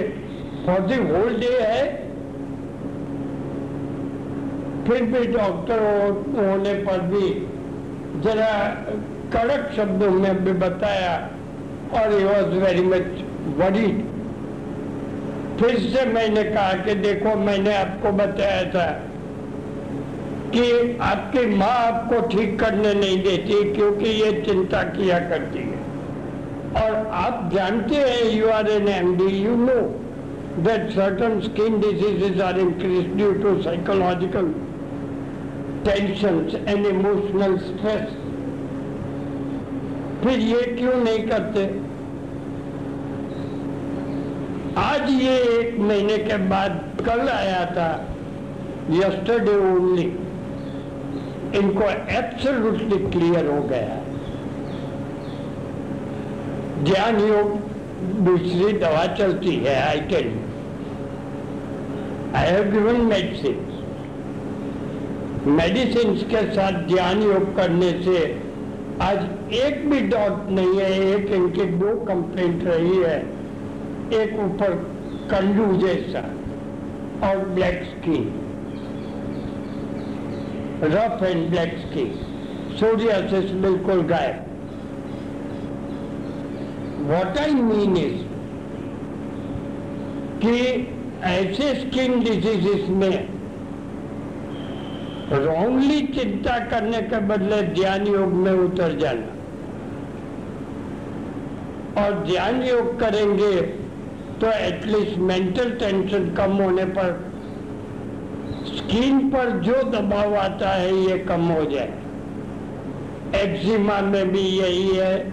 फॉर 0.67 0.81
होल 0.81 1.35
डे 1.35 1.52
है? 1.61 2.09
फिर 4.88 5.02
भी 5.02 5.26
डॉक्टर 5.26 5.83
होने 6.37 6.75
पर 6.75 7.00
भी 7.00 7.31
जरा 8.21 8.52
कड़क 9.33 9.73
शब्दों 9.76 10.11
में 10.11 10.45
भी 10.45 10.52
बताया 10.52 11.17
और 11.95 12.12
he 12.12 12.25
was 12.25 12.55
very 12.64 12.83
much 12.83 13.25
worried 13.59 14.07
फिर 15.61 15.78
से 15.78 16.05
मैंने 16.07 16.43
कहा 16.45 16.73
कि 16.73 16.95
देखो, 16.95 17.37
मैंने 17.37 17.75
आपको 17.75 18.12
बताया 18.12 18.62
था 18.64 19.08
कि 20.55 20.97
आपकी 21.02 21.47
माँ 21.57 21.76
आपको 21.87 22.21
ठीक 22.28 22.59
करने 22.61 22.95
नहीं 22.95 23.23
देती 23.23 23.62
क्योंकि 23.75 24.09
ये 24.23 24.33
चिंता 24.43 24.83
किया 24.97 25.19
करती 25.28 25.62
है। 25.69 25.78
और 26.83 27.07
आप 27.23 27.50
जानते 27.55 27.97
हैं 27.97 28.31
you 28.33 28.49
are 28.50 28.71
an 28.71 28.88
M 28.88 29.17
D 29.17 29.33
you 29.38 29.57
know 29.64 29.81
that 30.67 30.88
certain 30.93 31.35
skin 31.43 31.75
diseases 31.83 32.40
are 32.45 32.57
increased 32.61 33.11
due 33.19 33.35
to 33.43 33.50
psychological 33.64 34.47
tensions 35.85 36.57
and 36.73 36.88
emotional 36.92 37.55
stress. 37.66 38.09
फिर 40.23 40.40
ये 40.40 40.62
क्यों 40.79 40.94
नहीं 41.05 41.23
करते? 41.29 41.66
आज 44.81 45.11
ये 45.11 45.37
एक 45.59 45.79
महीने 45.81 46.16
के 46.25 46.37
बाद 46.49 46.81
कल 47.07 47.29
आया 47.29 47.64
था 47.77 47.88
यस्टरडे 48.96 49.57
ओनली 49.70 50.09
इनको 51.57 51.85
एब्सोल्युटली 52.13 52.99
क्लियर 53.11 53.47
हो 53.47 53.63
गया 53.63 54.03
ज्ञान 56.85 57.21
योग 57.21 57.57
दूसरी 58.25 58.73
दवा 58.73 59.07
चलती 59.15 59.55
है 59.57 59.75
I 59.83 60.01
tell 60.01 60.29
I 62.37 62.51
have 62.51 62.71
given 62.73 63.01
medicine 63.01 63.65
medicine 65.47 66.15
के 66.31 66.43
साथ 66.55 66.87
ज्ञान 66.89 67.23
योग 67.23 67.57
करने 67.57 67.91
से 68.03 68.19
आज 69.03 69.19
एक 69.55 69.89
भी 69.91 70.01
डॉट 70.01 70.49
नहीं 70.51 70.81
है, 70.81 70.91
एक 71.11 71.31
इनकी 71.31 71.65
दो 71.65 71.95
कंप्लेंट 72.05 72.65
रही 72.65 72.97
है, 72.97 73.19
एक 74.15 74.39
ऊपर 74.41 74.75
कंडू 75.31 75.87
जैसा 75.87 76.21
और 77.29 77.45
black 77.49 77.83
skin 77.83 78.48
rough 80.83 81.23
and 81.23 81.49
black 81.51 81.79
skin 81.79 82.11
सूर्य 82.81 83.14
से 83.31 83.41
बिल्कुल 83.61 84.03
गायब 84.03 84.45
वॉट 87.11 87.38
आई 87.38 87.55
मीन 87.55 87.97
इज़ 87.97 88.21
कि 90.45 90.55
ऐसे 91.25 91.75
स्किन 91.75 92.21
डिजीजेस 92.25 92.88
में 92.88 93.29
रॉन्गली 95.33 96.01
चिंता 96.07 96.59
करने 96.69 97.01
के 97.03 97.19
बदले 97.27 97.62
ध्यान 97.62 98.07
योग 98.07 98.33
में 98.35 98.53
उतर 98.53 98.97
जाना। 98.99 99.35
और 102.03 102.14
ध्यान 102.27 102.62
योग 102.62 102.99
करेंगे 103.01 103.51
तो 104.41 104.53
एटलीस्ट 104.53 105.19
मेंटल 105.19 105.71
टेंशन 105.71 106.31
कम 106.35 106.53
होने 106.53 106.85
पर 106.99 107.28
स्किन 108.88 109.31
पर 109.31 109.51
जो 109.51 109.83
दबाव 109.83 110.35
आता 110.35 110.70
है, 110.70 110.96
ये 110.96 111.18
कम 111.18 111.40
हो 111.40 111.64
जाए। 111.64 111.92
एक्जिमा 113.44 114.01
में 114.01 114.33
भी 114.33 114.40
यही 114.40 114.96
है। 114.96 115.31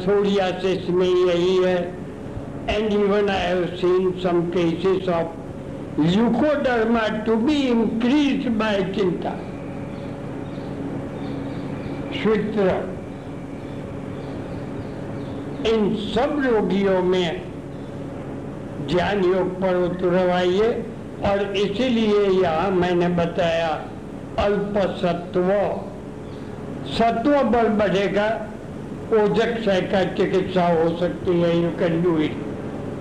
सोरियासिस 0.00 0.90
में 0.90 1.08
यही 1.08 1.56
है। 1.56 1.94
And 2.70 2.92
even 2.92 3.28
I 3.28 3.36
have 3.36 3.64
seen 3.64 4.20
some 4.20 4.42
cases 4.42 5.08
of 5.08 5.26
leukoderma 5.94 7.02
to 7.26 7.34
be 7.36 7.56
increased 7.72 8.48
by 8.60 8.94
चिंता। 8.94 9.30
श्वित्र 12.22 12.94
इन 15.66 15.94
सब 15.96 16.42
रोगियों 16.46 17.02
में 17.02 17.42
ज्ञान 18.86 19.24
योग 19.24 19.60
पर 19.60 19.76
उतरवाइए। 19.76 20.93
और 21.22 21.56
इसीलिए 21.56 22.22
यहाँ 22.42 22.70
मैंने 22.70 23.08
बताया 23.16 23.68
अल्प 24.38 24.78
सत्व 25.00 25.52
सत्व 26.94 27.42
बल 27.50 27.68
बढ़ेगा 27.78 28.26
ओजक 29.12 29.52
का 29.92 30.02
चिकित्सा 30.14 30.66
हो 30.68 30.88
सकती 30.98 31.40
है 31.40 31.56
you 31.62 31.70
can 31.78 32.02
do 32.02 32.16
it 32.18 32.36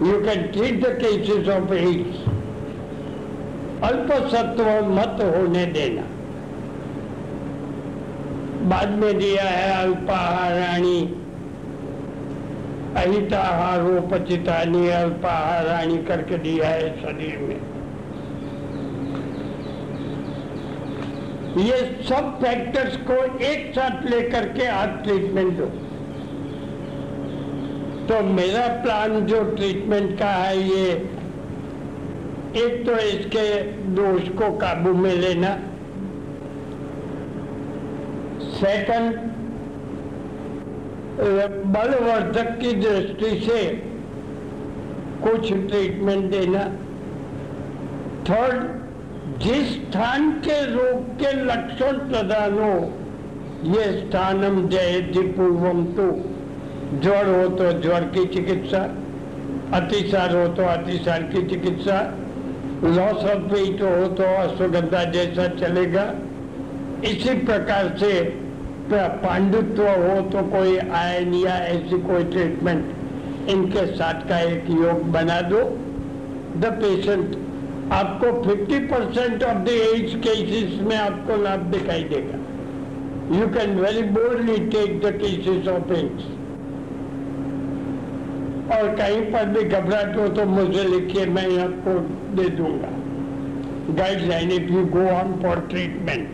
you 0.04 0.19
can 0.26 0.47
treat 0.52 0.80
the 0.84 0.93
cases 1.02 1.47
of 1.49 1.73
AIDS 1.73 2.23
अल्प 3.84 4.12
सत्व 4.32 4.65
मत 4.89 5.17
होने 5.23 5.65
देना। 5.73 6.06
बाद 8.69 8.89
में 8.99 9.17
दिया 9.19 9.43
है 9.43 9.71
अल्पाहाराणी। 9.82 10.99
अहिताहारोपचितानी 12.97 14.88
अल्पाहाराणी 14.89 15.97
करके 16.04 16.38
दिया 16.38 16.67
है 16.69 16.89
शरीर 17.02 17.38
में। 17.39 17.73
ये 21.58 21.78
सब 22.04 22.30
फैक्टर्स 22.42 22.96
को 23.10 23.16
एक 23.46 23.72
साथ 23.76 24.06
लेकर 24.06 24.48
के 24.54 24.66
आप 24.68 25.02
ट्रीटमेंट 25.04 25.58
दो 25.58 25.66
तो 28.08 28.22
मेरा 28.26 28.68
प्लान 28.84 29.26
जो 29.26 29.44
ट्रीटमेंट 29.52 30.18
का 30.20 30.30
है 30.30 30.58
ये, 30.60 30.88
एक 32.56 32.86
तो 32.86 32.98
इसके 33.00 33.46
दोष 33.96 34.28
को 34.39 34.52
काबू 34.58 34.94
में 34.96 35.13
लेना। 35.13 35.54
सेकंड 38.56 39.32
बलवर्धक 41.74 42.58
की 42.62 42.74
दृष्टि 42.74 43.30
से 43.42 43.63
कुछ 45.24 45.52
ट्रीटमेंट 45.52 46.30
देना। 46.32 46.63
थर्ड 48.30 48.82
जिस 49.34 49.72
स्थान 49.72 50.32
के 50.39 50.60
रोग 50.65 51.06
के 51.19 51.32
लक्षण 51.36 51.98
प्रदान 52.10 52.54
हो, 52.54 52.74
ये 53.69 53.84
स्थानम 53.93 54.67
जयति 54.69 55.22
पूर्वम 55.38 55.84
तो। 55.96 56.10
ज्वर 56.96 57.28
हो 57.28 57.48
तो 57.58 57.72
ज्वर 57.82 58.04
की 58.15 58.26
चिकित्सा, 58.28 58.82
अतिसार 59.74 60.36
हो 60.36 60.48
तो 60.56 60.63
अतिसार 60.69 61.24
की 61.26 61.48
चिकित्सा 61.48 62.00
लॉस 62.86 63.24
ऑफ़ 63.26 63.43
वेट 63.54 63.82
हो 63.82 64.08
तो 64.15 64.24
अश्वगंधा 64.38 65.04
जैसा 65.12 65.48
चलेगा। 65.56 66.04
इसी 67.04 67.38
प्रकार 67.46 67.96
से 68.00 68.13
पांडुत्व 68.91 69.84
हो 69.84 70.19
तो 70.32 70.41
कोई 70.50 70.78
आयन 70.78 71.34
या 71.36 71.56
ऐसी 71.65 72.00
कोई 72.02 72.24
ट्रीटमेंट 72.26 73.50
इनके 73.50 73.86
साथ 73.96 74.28
का 74.30 74.39
एक 74.41 74.69
योग 74.72 75.04
बना 75.12 75.39
दो। 75.43 75.62
द 76.58 76.72
पेशेंट 76.82 77.36
आपको 77.91 78.28
50 78.43 78.80
percent 78.91 79.43
of 79.43 79.58
the 79.63 79.69
AIDS 79.69 80.15
cases 80.24 80.80
में 80.82 80.96
आपको 80.98 81.41
लाभ 81.43 81.60
दिखाई 81.72 82.04
देगा। 82.13 82.38
You 83.32 83.48
can 83.50 83.76
very 83.80 84.02
boldly 84.12 84.58
take 84.69 85.00
the 85.02 85.12
cases 85.17 85.67
of 85.67 85.91
AIDS 85.93 86.26
और 88.74 88.96
कहीं 88.96 89.22
पर 89.32 89.46
भी 89.48 89.63
घबराहट 89.65 90.17
हो 90.17 90.28
तो 90.30 90.46
मुझे 90.48 90.84
लिखिए, 90.86 91.26
मैं 91.28 91.48
आपको 91.60 92.00
दे 92.36 92.50
दूँगा। 92.52 92.91
Guideline 93.93 94.52
if 94.52 94.72
you 94.72 94.86
go 94.88 95.08
on 95.12 95.34
for 95.41 95.60
treatment 95.69 96.30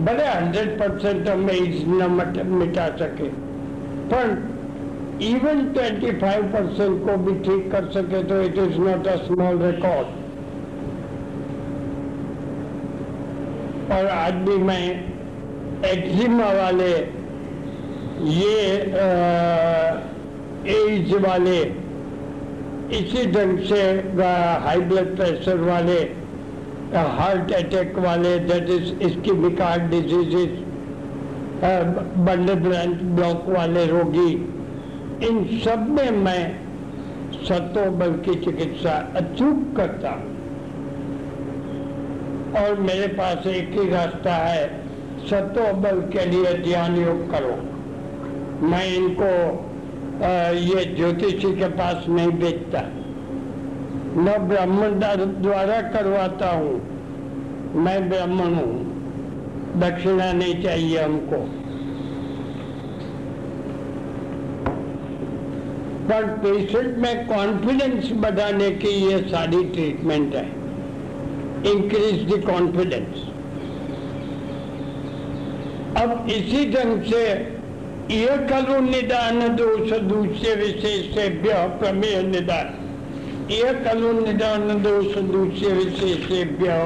भले 0.00 0.26
हंड्रेड 0.26 0.78
परसेंट 0.78 1.28
हम 1.28 1.50
एज 1.50 1.84
न 1.88 2.10
मिटा 2.50 2.86
सके, 2.96 3.28
पर 4.08 4.30
इवन 5.22 5.58
25 5.74 6.44
परसेंट 6.52 7.04
को 7.06 7.16
भी 7.24 7.32
ठीक 7.40 7.70
कर 7.72 7.90
सके 7.92 8.22
तो 8.28 8.40
it 8.42 8.58
is 8.58 8.78
not 8.80 9.06
a 9.06 9.16
small 9.18 9.62
record 9.62 10.20
और 13.92 14.06
आज 14.08 14.34
भी 14.46 14.56
मैं 14.62 14.84
एक्जिमा 15.84 16.52
वाले 16.52 16.90
ये 18.30 18.56
एज 20.72 21.14
वाले 21.24 21.60
इसी 22.98 23.24
ढंग 23.32 23.58
से 23.68 23.82
हाई 24.64 24.80
ब्लड 24.88 25.16
प्रेशर 25.16 25.60
वाले 25.62 25.98
हार्ट 27.18 27.52
अटैक 27.54 27.98
वाले 27.98 28.38
दैट 28.48 28.70
इज़ 28.70 28.92
इसकी 29.02 29.36
हार्ट 29.62 29.82
डिजीजेस 29.90 30.58
बंडल 32.26 32.54
ब्लॉक 32.54 33.48
वाले 33.48 33.86
रोगी 33.86 34.30
इन 35.22 35.44
सब 35.64 35.88
में 35.88 36.10
मैं 36.18 36.42
सतो 37.44 37.90
बल 37.90 38.12
की 38.24 38.34
चिकित्सा 38.34 38.92
अचूक 39.16 39.64
करता 39.76 40.10
और 42.60 42.80
मेरे 42.80 43.06
पास 43.08 43.46
एक 43.46 43.70
ही 43.72 43.88
रास्ता 43.90 44.34
है, 44.34 44.66
सतो 45.26 45.72
बल 45.80 46.00
के 46.12 46.24
लिए 46.26 46.54
ध्यान 46.64 46.96
योग 46.96 47.30
करो। 47.30 47.54
मैं 48.66 48.86
इनको 48.86 49.30
ये 50.22 50.84
ज्योतिषी 50.94 51.52
के 51.56 51.68
पास 51.78 52.04
नहीं 52.08 52.32
बेचता 52.40 52.80
न 54.16 54.36
ब्राह्मण 54.48 54.98
द्वारा 55.42 55.80
करवाता 55.92 56.50
हूँ। 56.50 56.74
मैं 57.84 58.08
ब्राह्मण 58.08 58.54
हूँ। 58.54 58.72
दक्षिणा 59.80 60.32
नहीं 60.32 60.62
चाहिए 60.62 60.98
हमको। 60.98 61.38
पर 66.12 66.24
पेशेंट 66.38 66.96
में 66.98 67.26
कॉन्फिडेंस 67.26 68.10
बढ़ाने 68.22 68.70
की 68.70 68.88
ये 68.88 69.18
सारी 69.28 69.62
ट्रीटमेंट 69.66 70.34
है। 70.34 70.46
इंक्रीज 71.66 72.24
द 72.30 72.42
कॉन्फिडेंस 72.46 73.22
अब 75.96 76.26
इसी 76.30 76.64
ढंग 76.72 77.02
से 77.02 77.22
ये 78.10 78.36
खलु 78.48 78.80
निदान, 78.80 79.40
दोष 79.56 79.92
दूसरे 80.02 80.54
विशेष 80.54 81.14
से 81.14 81.28
प्रमेय 81.78 82.22
निदान। 82.22 82.66
ये 83.50 83.72
खलु 83.84 84.12
निदान, 84.20 84.68
दोष 84.82 85.14
दूसरे 85.28 85.72
विशेषेभ्य 85.74 86.76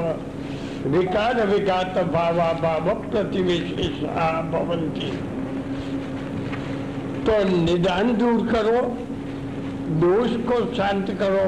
विकार 0.87 1.45
विघात 1.47 1.97
भावा 2.13 2.51
भाव 2.61 2.93
प्रतिविशेष 3.11 3.99
भवंती। 4.51 5.11
तो 7.25 7.43
निदान 7.55 8.15
दूर 8.17 8.47
करो। 8.47 8.81
दोष 9.89 10.31
को 10.47 10.55
शांत 10.75 11.09
करो 11.19 11.43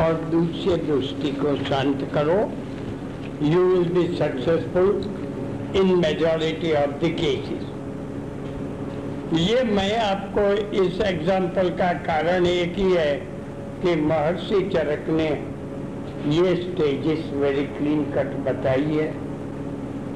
और 0.00 0.14
दूसरे 0.30 0.76
दृष्टि 0.78 1.30
को 1.34 1.54
शांत 1.58 2.02
करो। 2.14 2.34
You 3.42 3.60
will 3.66 3.88
be 3.90 4.02
successful 4.16 4.90
in 5.76 5.94
majority 5.98 6.72
of 6.74 6.90
the 7.04 7.10
cases 7.20 7.64
ये 9.40 9.62
मैं 9.70 9.96
आपको 9.98 10.42
इस 10.82 11.00
एग्ज़ाम्पल 11.02 11.70
का 11.78 11.92
कारण 12.02 12.46
एक 12.46 12.76
ही 12.78 12.90
है 12.92 13.14
कि 13.82 13.94
महर्षि 14.02 14.60
चरक 14.74 15.08
ने 15.10 15.30
ये 16.34 16.54
स्टेजेस 16.56 17.32
वेरी 17.34 17.64
क्लीन 17.72 18.04
कट 18.12 18.36
बताई 18.44 18.92
है। 18.92 19.08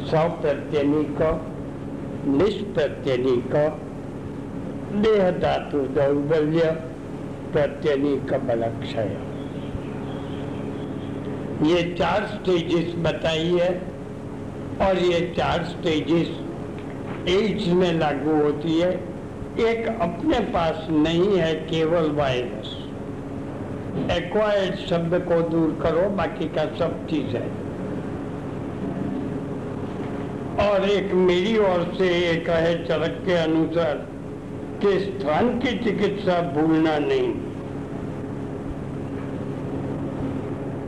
सौ 0.07 0.29
प्रत्यनी 0.37 1.03
को, 1.17 1.33
निष्प्रत्यनी 2.37 3.37
को 3.49 3.65
देह 5.01 5.31
धातु 5.41 5.79
दौर्बल्य 5.97 6.71
प्रत्यनी 7.53 8.17
का 8.31 8.39
बलक्षय 8.47 9.17
ये 11.65 11.83
चार 11.95 12.27
स्टेजेस 12.27 12.95
बताई 12.99 13.49
है, 13.55 13.71
और 14.83 14.99
ये 14.99 15.21
चार 15.37 15.65
स्टेजेस 15.65 16.29
एड्स 17.29 17.67
में 17.75 17.93
लागू 17.93 18.35
होती 18.43 18.79
है। 18.81 18.93
एक 19.61 19.87
अपने 20.03 20.39
पास 20.53 20.87
नहीं 20.91 21.39
है, 21.39 21.55
केवल 21.67 22.11
वायरस 22.13 22.77
एक्वायर्ड 24.13 24.77
शब्द 24.89 25.15
को 25.25 25.41
दूर 25.49 25.79
करो, 25.83 26.09
बाकी 26.17 26.49
का 26.49 26.65
सब 26.79 27.07
चीज़ 27.07 27.37
है। 27.37 27.49
और 30.61 30.89
एक 30.89 31.13
मेरी 31.21 31.57
ओर 31.59 31.93
से 31.99 32.09
एक 32.31 32.49
है 32.51 32.73
चरक 32.85 33.23
के 33.27 33.35
अनुसार 33.35 34.07
कि 34.83 34.99
स्थान 35.01 35.49
की 35.59 35.73
चिकित्सा 35.85 36.41
भूलना 36.53 36.99
नहीं। 36.99 37.29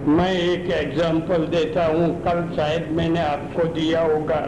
मैं 0.09 0.33
एक 0.33 0.71
एग्जांपल 0.73 1.47
देता 1.49 1.85
हूँ, 1.87 2.09
कल 2.23 2.43
शायद 2.57 2.91
मैंने 2.93 3.21
आपको 3.21 3.65
दिया 3.75 4.01
होगा। 4.03 4.41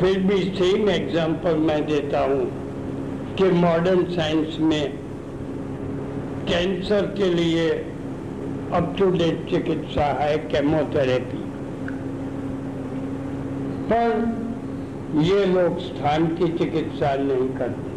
फिर 0.00 0.18
भी 0.20 0.42
सेम 0.54 0.88
एग्जांपल 0.90 1.56
मैं 1.60 1.80
देता 1.86 2.20
हूँ 2.24 2.44
कि 3.36 3.50
मॉडर्न 3.56 4.04
साइंस 4.10 4.58
में 4.60 4.92
कैंसर 6.48 7.06
के 7.16 7.32
लिए 7.34 7.68
अप 8.74 8.94
टू 8.98 9.10
डेट 9.10 9.48
चिकित्सा 9.50 10.04
है 10.20 10.36
केमोथेरेपी 10.48 11.44
पर 13.90 15.20
ये 15.24 15.44
लोग 15.46 15.78
स्थान 15.80 16.26
की 16.36 16.48
चिकित्सा 16.58 17.14
नहीं 17.16 17.48
करते। 17.58 17.95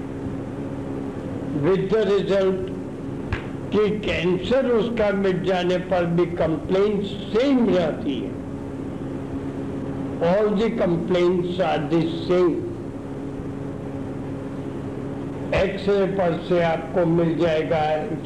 विद 1.55 1.89
द 1.93 2.03
रिज़ल्ट 2.07 2.67
कि 3.73 3.89
कैंसर 3.99 4.67
उसका 4.71 5.09
मिट 5.15 5.43
जाने 5.43 5.77
पर 5.89 6.05
भी 6.15 6.25
कंप्लेन 6.37 7.01
सेम 7.03 7.65
रहती 7.67 8.15
है। 8.15 8.37
All 10.29 10.49
the 10.51 10.69
complaints 10.79 11.59
are 11.61 11.77
the 11.91 12.01
same 12.21 12.51
X-ray 15.55 16.05
पर 16.15 16.37
से 16.49 16.61
आपको 16.63 17.05
मिल 17.07 17.35
जाएगा 17.37 17.81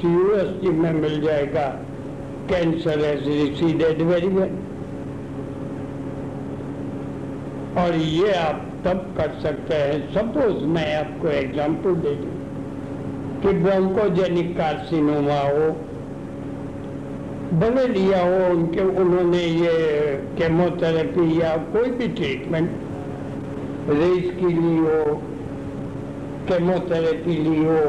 यूएसजी 0.05 0.69
में 0.79 0.93
मिल 0.93 1.19
जाएगा 1.21 1.67
cancer 2.49 3.03
has 3.05 3.27
receded 3.27 4.01
very 4.09 4.27
well 4.29 4.55
और 7.77 7.95
ये 7.95 8.33
आप 8.35 8.69
तब 8.85 9.05
कर 9.17 9.39
सकते 9.41 9.75
हैं। 9.75 9.95
सपोज़ 10.13 10.65
मैं 10.69 10.95
आपको 10.95 11.27
एग्जांपल 11.27 11.95
दे 11.97 12.15
दूँ। 12.15 12.32
कि 13.43 13.49
ब्रोंकोजेनिक 13.49 14.57
कार्सिनोमा 14.57 15.39
हो 15.39 15.71
भले 17.59 17.87
लिया 17.87 18.21
हो 18.21 18.51
उनके, 18.51 18.81
उन्होंने 18.81 19.43
ये 19.43 19.71
केमोथेरेपी 20.37 21.41
या 21.41 21.57
कोई 21.57 21.89
भी 21.89 22.07
ट्रीटमेंट 22.07 22.69
रेस 23.89 24.31
की 24.39 24.47
ली 24.47 24.77
हो 24.77 25.21
केमोथेरेपी 26.47 27.35
ली 27.37 27.63
हो, 27.65 27.79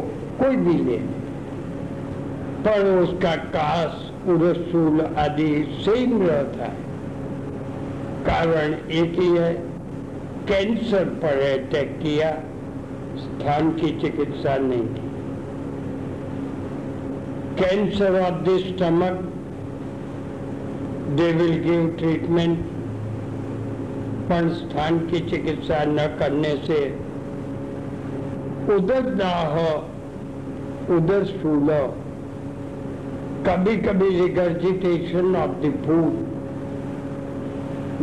कोई 0.41 0.57
भी 0.57 0.75
ले। 0.85 0.99
पर 2.67 2.99
उसका 2.99 3.37
कास 3.37 4.11
पुरसूल 4.27 5.01
आदि 5.19 5.77
सेम 5.81 6.27
रहता 6.27 6.65
है। 6.65 6.85
कारण 8.27 8.75
एक 8.91 9.21
ही 9.21 9.29
है 9.37 9.55
कैंसर 10.49 11.05
पर 11.05 11.29
अटैक 11.29 11.99
किया, 12.03 12.31
स्थान 13.17 13.71
की 13.71 14.01
चिकित्सा 14.01 14.57
नहीं 14.57 14.81
की। 14.81 15.04
Cancer 17.59 18.21
of 18.21 18.39
the 18.45 18.57
stomach 18.59 19.19
they 21.17 21.27
will 21.33 21.53
give 21.63 21.87
treatment 21.99 22.63
पर 24.29 24.49
स्थान 24.55 24.99
की 25.09 25.21
चिकित्सा 25.31 25.83
न 25.89 26.07
करने 26.19 26.55
से 26.67 26.79
उदर 28.75 29.11
दाह 29.17 29.59
उदर 30.95 31.25
स्थूल 31.25 31.69
कभी 33.47 33.77
कभी 33.79 34.09
रिगर्जिटेशन 34.19 35.37
ऑफ़ 35.37 35.61
द 35.63 35.73
फ़ूड 35.85 36.23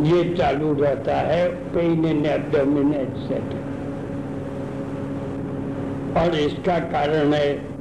ये 0.06 0.22
चालू 0.34 0.72
रहता 0.74 1.16
है 1.22 1.42
पेन 1.72 2.04
इन 2.06 2.24
एब्डोमिन 2.26 2.94
एटसेट्रा 2.94 3.60
और 6.22 6.34
इसका 6.36 6.78
कारण 6.88 7.34
है 7.34 7.71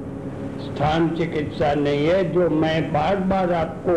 स्थान 0.82 1.08
चिकित्सा 1.10 1.74
नहीं 1.74 2.06
है, 2.06 2.22
जो 2.34 2.50
मैं 2.52 2.92
बार 2.94 3.16
बार 3.32 3.52
आपको 3.54 3.96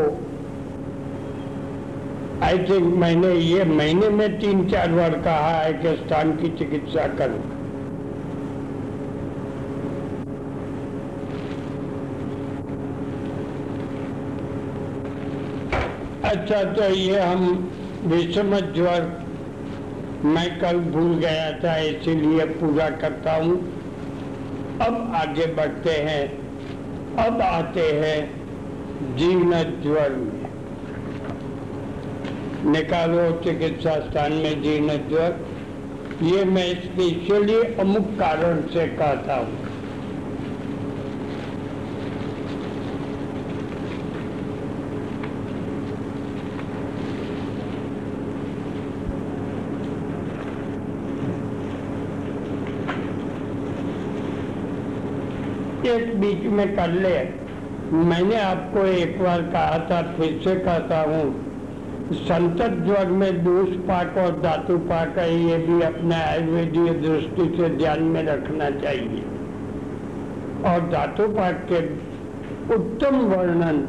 आई 2.45 2.59
थिंक 2.61 2.95
मैंने 2.95 3.29
ये 3.35 3.65
महीने 3.65 4.09
में 4.09 4.39
तीन 4.41 4.69
चार 4.69 4.93
बार 4.93 5.15
कहा 5.23 5.53
है 5.53 5.73
कि 5.75 5.95
स्थान 5.97 6.33
की 6.37 6.49
चिकित्सा 6.59 7.07
करूँ। 7.21 7.41
अच्छा 16.25 16.63
तो 16.75 16.93
ये 16.95 17.21
हम 17.21 17.49
विषम 18.07 18.57
ज्वर 18.75 19.11
मैं 20.27 20.49
कल 20.61 20.79
भूल 20.93 21.19
गया 21.19 21.51
था, 21.59 21.77
इसीलिए 21.89 22.45
पूरा 22.55 22.91
करता 23.01 23.37
हूँ। 23.37 23.61
अब 24.83 25.13
आगे 25.17 25.47
बढ़ते 25.55 26.01
हैं। 26.03 26.44
अब 27.19 27.41
आते 27.43 27.81
हैं 27.95 29.17
जीवन 29.17 29.81
ज्वर 29.83 30.11
में। 30.11 30.45
निकालो 32.73 33.31
चिकित्सा 33.45 33.95
स्थान 34.01 34.33
में 34.33 34.63
जीर्ण 34.63 34.97
ज्वर। 35.09 35.37
ये 36.23 36.45
मैं 36.45 36.69
स्पेशली 36.81 37.61
अमुक 37.81 38.09
कारण 38.19 38.61
से 38.69 38.87
कहता 38.89 39.37
हूँ 39.37 39.63
एक 55.87 56.14
बीच 56.25 56.45
में 56.53 56.75
कर 56.77 56.91
ले। 56.91 57.17
मैंने 57.93 58.37
आपको 58.41 58.85
एक 58.87 59.19
बार 59.23 59.43
कहा 59.49 59.79
था, 59.89 60.03
फिर 60.17 60.41
से 60.45 60.55
कहता 60.57 61.01
हूँ, 61.01 61.25
संतत 62.13 62.77
ज्वर 62.87 63.07
में 63.09 63.45
दोष 63.45 63.69
पाक 63.89 64.17
और 64.19 64.41
धातु 64.41 64.77
पाक 64.79 65.19
है 65.19 65.29
ये 65.41 65.57
भी 65.59 65.81
अपने 65.83 66.15
आयुर्वेदीय 66.15 66.93
दृष्टि 66.95 67.47
से 67.57 67.69
ध्यान 67.77 68.03
में 68.03 68.23
रखना 68.23 68.71
चाहिए। 68.71 69.23
और 70.65 70.89
धातु 70.91 71.29
पाक 71.29 71.67
के 71.73 71.81
उत्तम 72.75 73.17
वर्णन 73.27 73.81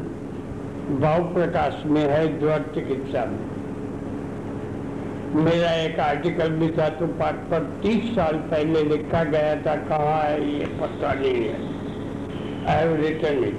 भाव 1.02 1.24
प्रकाश 1.34 1.84
में 1.86 2.02
है 2.04 2.39
ज्वर 2.39 2.65
चिकित्सा 2.74 3.26
में। 3.26 3.43
मेरा 5.43 5.71
एक 5.76 6.00
आर्टिकल 6.00 6.50
भी 6.50 6.67
धातु 6.67 7.08
पाक 7.19 7.48
पर 7.52 7.63
तीस 7.84 8.15
साल 8.15 8.36
पहले 8.52 8.84
लिखा 8.86 9.24
गया 9.24 9.56
था, 9.56 9.76
कहा 9.86 10.21
है 10.21 10.52
ये 10.54 10.65
पता 10.65 11.13
नहीं 11.13 11.43
है। 11.43 11.75
आई 12.67 12.78
हैव 12.78 12.95
रिटर्न 13.01 13.43
इट 13.43 13.58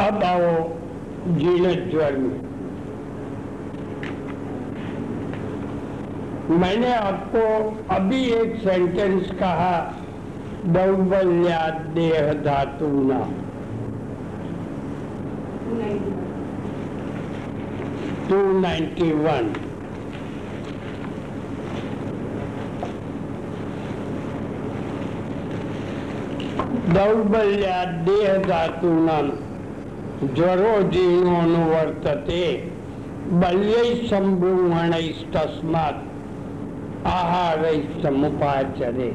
अब 0.00 0.22
आओ 0.24 0.50
जीर्ण 1.38 1.74
ज्वर 1.90 2.16
में। 2.16 2.36
मैंने 6.60 6.92
आपको 6.94 7.40
अभी 7.94 8.20
एक 8.34 8.54
सेंटेंस 8.62 9.30
कहा 9.40 9.72
दौर्बल्या 10.76 11.58
देह 11.94 12.32
धातु 12.44 12.88
ना 13.08 13.18
टू 18.28 18.38
नाइन्टी 18.60 19.10
वन 19.26 19.52
दौर्बल्या 26.88 27.84
देह 28.04 28.36
धातु 28.42 28.90
नाम 29.06 29.26
ज्वरो 30.34 30.70
जीर्णोनुवर्तते 30.90 32.44
बल्यै 33.32 33.82
संभ्रूहणैस्तस्मात् 34.06 35.98
आहार 37.08 37.64
समुपाचरे। 38.02 39.10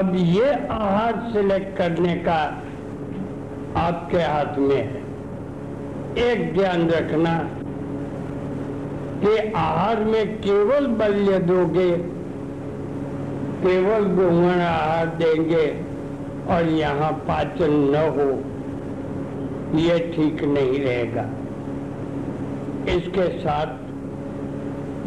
अब 0.00 0.12
ये 0.16 0.52
आहार 0.70 1.22
सिलेक्ट 1.32 1.76
करने 1.78 2.14
का 2.28 2.38
आपके 3.78 4.22
हाथ 4.24 4.58
में 4.58 4.76
है। 4.76 5.02
एक 6.20 6.52
ध्यान 6.54 6.88
रखना 6.90 7.34
कि 9.24 9.36
आहार 9.56 10.04
में 10.04 10.24
केवल 10.38 10.86
बल्य 10.96 11.38
दोगे 11.46 11.90
केवल 13.62 14.04
गुहण 14.14 14.60
आहार 14.60 15.06
देंगे 15.16 15.66
और 16.54 16.68
यहाँ 16.70 17.12
पाचन 17.28 17.72
न 17.90 18.06
हो, 18.16 18.30
ये 19.78 19.98
ठीक 20.14 20.42
नहीं 20.46 20.80
रहेगा। 20.80 21.24
इसके 22.88 23.28
साथ 23.38 23.78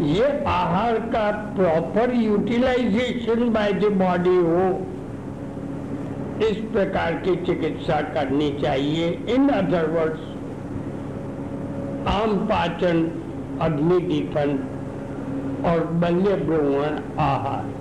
ये 0.01 0.27
आहार 0.49 0.99
का 1.09 1.29
proper 1.55 2.13
utilization 2.15 3.49
by 3.53 3.73
the 3.73 3.91
body 3.97 4.37
हो, 4.39 4.65
इस 6.41 6.57
प्रकार 6.73 7.13
की 7.25 7.35
चिकित्सा 7.45 7.99
करनी 8.13 8.51
चाहिए। 8.61 9.09
इन 9.29 9.49
अदर 9.51 9.89
वर्ड्स 9.89 10.31
आम 12.11 12.37
पाचन 12.47 13.05
अग्नि 13.61 13.99
दीपन 14.07 14.57
और 15.65 15.85
बल्य 16.01 16.35
ब्रोहण 16.45 16.99
आहार। 17.21 17.72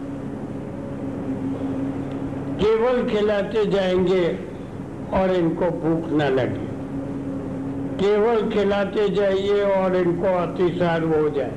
केवल 2.60 3.08
खिलाते 3.08 3.66
जाएँगे 3.66 4.38
और 5.12 5.30
इनको 5.30 5.70
भूख 5.80 6.12
न 6.12 6.22
लगे। 6.22 6.70
केवल 7.96 8.50
खिलाते 8.50 9.08
जाइए 9.08 9.62
और 9.62 9.96
इनको 9.96 10.26
अतिसार 10.26 11.02
हो 11.02 11.28
जाए। 11.30 11.52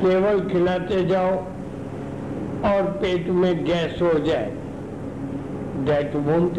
केवल 0.00 0.40
खिलाते 0.48 1.04
जाओ 1.04 1.34
और 2.64 2.82
पेट 3.02 3.28
में 3.28 3.64
गैस 3.64 4.02
हो 4.02 4.12
जाए। 4.18 4.52
दैट 5.86 6.16
वोंट 6.16 6.58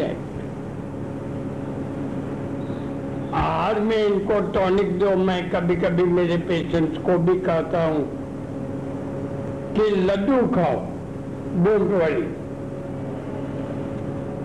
आहार 3.34 3.80
में 3.80 3.96
इनको 3.96 4.40
टॉनिक 4.52 4.98
दो। 4.98 5.16
मैं 5.16 5.50
कभी 5.50 5.76
कभी 5.76 6.02
मेरे 6.02 6.36
पेशेंट्स 6.36 6.98
को 6.98 7.18
भी 7.18 7.38
कहता 7.40 7.84
हूँ 7.84 8.04
कि 9.74 9.90
लड्डू 9.96 10.36
खाओ 10.46 10.76
डोंट 11.64 11.90
वरी 11.92 12.43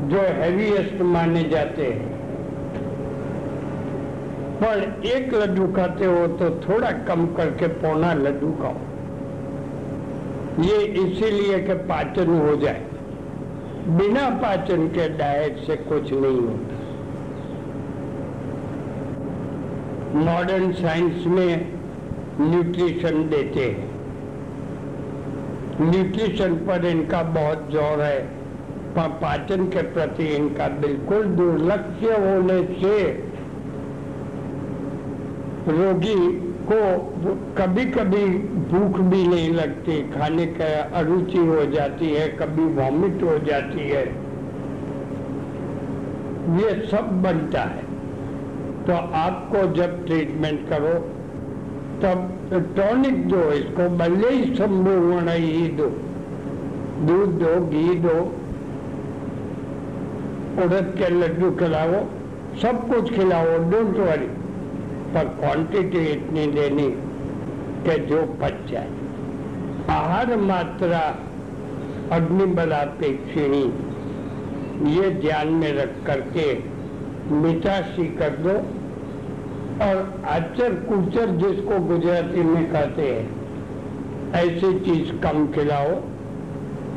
जो 0.10 0.22
हैवीएस्ट 0.36 1.02
माने 1.08 1.44
जाते 1.50 1.86
हैं। 1.86 2.18
पर 4.60 4.80
एक 5.08 5.34
लड्डू 5.34 5.68
खाते 5.74 6.06
हो 6.06 6.28
तो 6.38 6.50
थोड़ा 6.62 6.92
कम 7.08 7.26
करके 7.36 7.68
पौना 7.82 8.14
लड्डू 8.16 8.52
खाओ। 8.54 8.78
ये 10.64 10.78
इसीलिए 11.02 11.60
कि 11.60 11.74
पाचन 11.90 12.30
हो 12.40 12.56
जाए। 12.56 12.82
बिना 13.90 14.30
पाचन 14.40 14.88
के 14.88 15.08
डाइट 15.18 15.60
से 15.68 15.76
कुछ 15.84 16.12
नहीं 16.14 16.40
होता। 16.40 16.78
मॉडर्न 20.26 20.72
साइंस 20.74 21.26
में 21.28 21.52
न्यूट्रिशन 22.42 23.24
देते 23.30 23.66
हैं। 23.66 23.88
न्यूट्रिशन 25.82 26.56
पर 26.68 26.86
इनका 26.86 27.22
बहुत 27.32 27.70
ज़ोर 27.72 28.02
है। 28.02 28.39
पाचन 29.08 29.66
के 29.66 29.82
प्रति 29.82 30.24
इनका 30.24 30.68
बिल्कुल 30.68 31.24
दुर्लक्ष्य 31.24 32.08
होने 32.08 32.82
से 32.82 33.30
रोगी 35.68 36.50
को 36.72 37.14
कभी 37.58 37.86
कभी 37.86 38.26
भूख 38.40 39.00
भी 39.00 39.28
नहीं 39.28 39.54
लगती, 39.54 40.02
खाने 40.02 40.46
का 40.46 40.98
अरुचि 41.00 41.38
हो 41.38 41.66
जाती 41.66 42.10
है, 42.10 42.28
कभी 42.28 42.64
वॉमिट 42.64 43.24
हो 43.24 43.38
जाती 43.38 43.80
है। 43.80 44.08
ये 46.58 46.88
सब 46.88 47.22
बनता 47.22 47.62
है। 47.62 47.84
तो 48.86 48.94
आपको 49.16 49.74
जब 49.74 50.06
ट्रीटमेंट 50.06 50.70
करो, 50.70 51.00
तब 52.02 52.36
टॉनिक 52.78 53.28
दो, 53.28 53.52
इसको 53.52 53.98
भले 53.98 54.30
ही 54.30 54.56
संभव 54.56 55.30
ही 55.30 55.68
दो। 55.68 55.90
दूध 57.06 57.30
दो, 57.30 57.66
घी 57.66 57.96
दो 57.96 58.39
उड़द 60.64 60.94
के 60.98 61.10
लड्डू 61.10 61.52
खिलाओ, 61.52 61.94
सब 62.62 62.90
कुछ 62.90 63.14
खिलाओ 63.14 63.46
डोंट 63.46 63.98
वरी 63.98 64.28
पर 65.14 65.26
क्वांटिटी 65.40 65.98
इतनी 65.98 66.48
देनी 66.48 66.88
कि 67.84 68.00
जो 68.06 68.22
पच 68.42 68.72
जाए। 68.72 68.90
आहार 69.90 70.38
मात्रा 70.38 71.00
अग्नि 72.12 72.44
अग्निबलापेक्षिणी 72.44 73.64
ये 74.96 75.10
ध्यान 75.10 75.48
में 75.48 75.74
रख 75.74 75.90
करके 76.06 76.54
मिठासी 77.34 78.06
कर 78.08 78.30
दो। 78.30 78.58
और 79.86 80.24
आचर 80.26 80.74
कुचर 80.74 81.30
जिसको 81.30 81.80
गुजराती 81.80 82.44
में 82.44 82.72
कहते 82.72 83.02
हैं, 83.02 83.28
ऐसी 84.34 84.80
चीज़ 84.80 85.22
कम 85.22 85.48
खिलाओ। 85.48 85.90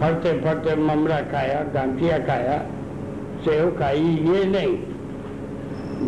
फरते 0.00 0.32
फरते 0.40 0.76
ममरा 0.76 1.20
खाया, 1.20 1.60
गांठिया 1.74 2.18
खाया 2.18 2.66
सेव 3.44 3.70
खाई 3.78 4.04
ये 4.28 4.44
नहीं। 4.44 4.76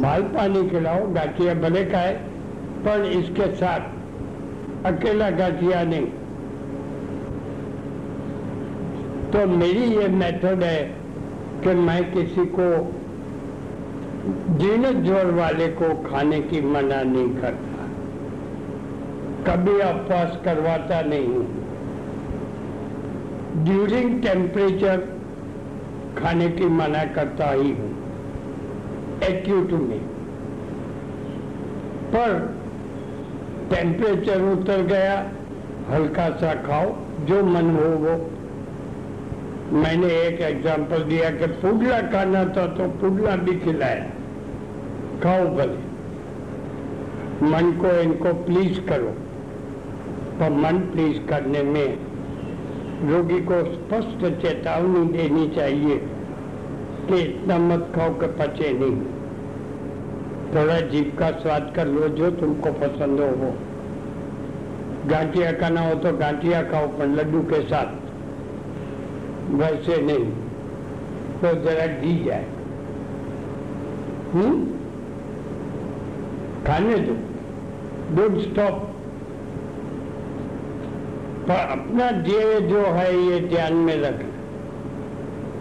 माल 0.00 0.22
पानी 0.30 0.68
खिलाओ 0.70 1.06
गाठिया 1.12 1.54
भले 1.54 1.84
खाए, 1.84 2.12
पर 2.84 3.04
इसके 3.06 3.54
साथ 3.56 4.86
अकेला 4.86 5.30
गांठिया 5.30 5.82
नहीं। 5.84 6.06
तो 9.32 9.46
मेरी 9.48 9.84
ये 9.92 10.08
मेथड 10.08 10.62
है 10.62 10.82
कि 11.62 11.74
मैं 11.80 12.02
किसी 12.12 12.44
को 12.58 12.68
जीने 14.58 14.92
ज़ोर 15.02 15.30
वाले 15.34 15.68
को 15.68 15.88
खाने 16.02 16.40
की 16.42 16.60
मना 16.68 17.02
नहीं 17.02 17.28
करता। 17.34 17.86
कभी 19.46 19.78
अपवास 19.80 20.38
करवाता 20.44 21.00
नहीं 21.02 21.26
हूँ। 21.26 21.46
ड्यूरिंग 23.64 24.22
टेम्परेचर 24.22 24.96
खाने 26.18 26.48
की 26.48 26.64
मना 26.64 27.04
करता 27.04 27.50
ही 27.50 27.70
हूँ। 27.72 27.92
एक्यूट 29.22 29.70
में 29.70 30.00
पर 32.10 32.34
टेम्परेचर 33.70 34.42
उतर 34.42 34.82
गया 34.82 35.14
हल्का 35.90 36.28
सा 36.30 36.54
खाओ, 36.54 36.94
जो 37.26 37.42
मन 37.44 37.70
हो 37.70 37.88
वो। 37.98 38.16
मैंने 39.78 40.06
एक 40.06 40.40
एग्जांपल 40.40 41.02
दिया 41.02 41.30
कि 41.30 41.46
पुडला 41.46 42.00
खाना 42.00 42.44
था 42.44 42.66
तो 42.66 42.88
पुडला 43.00 43.36
भी 43.36 43.58
खिलाया 43.58 44.04
खाओ 45.22 45.46
भले। 45.56 45.82
मन 47.46 47.72
को 47.72 48.00
इनको 48.00 48.34
प्लीज़ 48.44 48.80
करो। 48.80 49.14
पर 50.38 50.50
मन 50.50 50.78
प्लीज़ 50.78 51.18
करने 51.28 51.62
में 51.62 52.03
रोगी 53.02 53.40
को 53.40 53.54
स्पष्ट 53.54 54.42
चेतावनी 54.42 55.12
देनी 55.12 55.48
चाहिए 55.48 55.96
कि 57.08 57.16
इतना 57.16 57.58
मत 57.58 57.92
खाओ 57.94 58.10
कि 58.10 58.26
पचे 58.26 58.72
नहीं। 58.72 58.96
थोड़ा 60.54 60.80
जीप 60.80 61.18
का 61.18 61.30
स्वाद 61.30 61.72
कर 61.76 61.86
लो 61.86 62.08
जो 62.08 62.30
तुमको 62.30 62.72
पसंद 62.72 63.20
हो, 63.20 63.26
वो। 63.26 63.54
गांठिया 65.10 65.52
खाना 65.52 65.80
हो 65.80 65.94
तो 65.94 66.12
गांठिया 66.12 66.62
खाओ, 66.62 66.86
पर 66.86 67.06
लड्डू 67.06 67.40
के 67.40 67.60
साथ। 67.62 68.04
वैसे 69.50 70.02
नहीं 70.02 70.24
तो 71.40 71.60
जरा 71.60 71.86
दी 71.86 72.24
जाए। 72.24 72.46
हम्म? 74.32 74.64
खाने 76.66 76.98
दो। 76.98 77.16
डोंट 78.16 78.38
स्टॉप 78.38 78.93
पर 81.46 81.58
अपना 81.72 82.10
ध्येय 82.22 82.60
जो 82.68 82.82
है 82.92 83.08
ये 83.16 83.40
ध्यान 83.48 83.74
में 83.86 83.96
रखना 84.00 84.32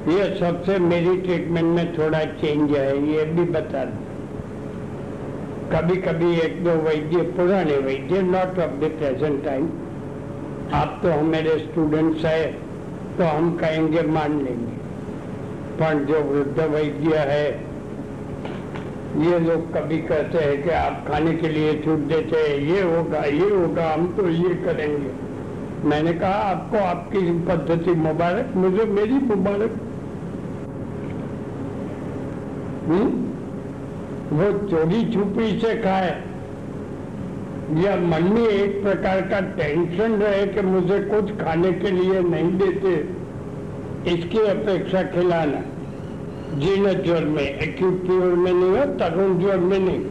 ये 0.08 0.24
सबसे 0.40 0.78
मेरी 0.82 1.16
ट्रीटमेंट 1.18 1.66
में 1.66 1.98
थोड़ा 1.98 2.24
चेंज 2.24 2.72
है, 2.72 2.88
ये 3.10 3.24
भी 3.26 3.44
बता 3.52 3.84
दो। 3.86 3.98
कभी 5.72 5.96
कभी 6.02 6.32
एक 6.40 6.64
दो 6.64 6.72
वैद्य, 6.82 7.22
पुराने 7.32 7.78
वैद्य 7.80 8.22
not 8.24 8.60
of 8.60 8.74
the 8.82 8.90
present 9.00 9.44
time 9.46 9.70
आप 10.74 11.00
तो 11.04 11.22
मेरे 11.24 11.58
स्टूडेंट्स 11.60 12.26
है 12.26 12.46
तो 13.18 13.24
हम 13.26 13.56
कहेंगे 13.58 14.02
मान 14.10 14.38
लेंगे। 14.44 14.74
पर 15.78 16.04
जो 16.06 16.20
वृद्ध 16.24 16.60
वैद्य 16.74 17.18
है, 17.30 17.48
ये 19.24 19.40
लोग 19.40 19.74
कभी 19.74 19.98
कहते 20.04 20.38
हैं 20.38 20.62
कि 20.64 20.70
आप 20.78 21.06
खाने 21.08 21.34
के 21.34 21.50
लिए 21.50 21.74
छूट 21.82 22.00
देते 22.08 22.38
हैं, 22.38 22.58
ये 22.68 22.82
होगा 22.84 23.24
ये 23.24 23.50
होगा, 23.50 23.92
हम 23.94 24.08
तो 24.18 24.28
ये 24.30 24.54
करेंगे। 24.66 25.12
मैंने 25.84 26.14
कहा, 26.14 26.30
आपको 26.30 26.78
आपकी 26.78 27.40
पद्धति 27.40 27.92
मुबारक, 27.92 28.56
मुझे 28.56 28.86
मेरी 28.86 29.14
मुबारक। 29.14 29.72
हुँ? 32.88 33.24
वो 34.30 34.68
चोरी 34.68 35.14
छुपी 35.14 35.60
से 35.60 35.76
खाए। 35.76 36.22
या 37.74 37.96
मन 37.96 38.24
में 38.24 38.48
एक 38.48 38.84
प्रकार 38.84 39.22
का 39.22 39.40
टेंशन 39.40 40.12
रहे 40.12 40.48
कि 40.48 40.62
मुझे 40.62 41.00
कुछ 41.00 41.32
खाने 41.32 41.72
के 41.72 41.92
लिए 41.92 42.22
नहीं 42.22 42.58
देते। 42.58 43.24
इसकी 44.12 44.38
अपेक्षा 44.38 45.04
खिलाना। 45.04 45.62
जीर्ण 46.60 47.04
ज्वर 47.04 47.26
में 47.26 47.42
एक्यूट 47.42 48.04
में 48.04 48.54
नहीं 48.54 48.72
हो, 48.72 48.86
तरुण 48.86 49.40
ज्वर 49.40 49.58
में 49.58 49.80
नहीं। 49.80 50.06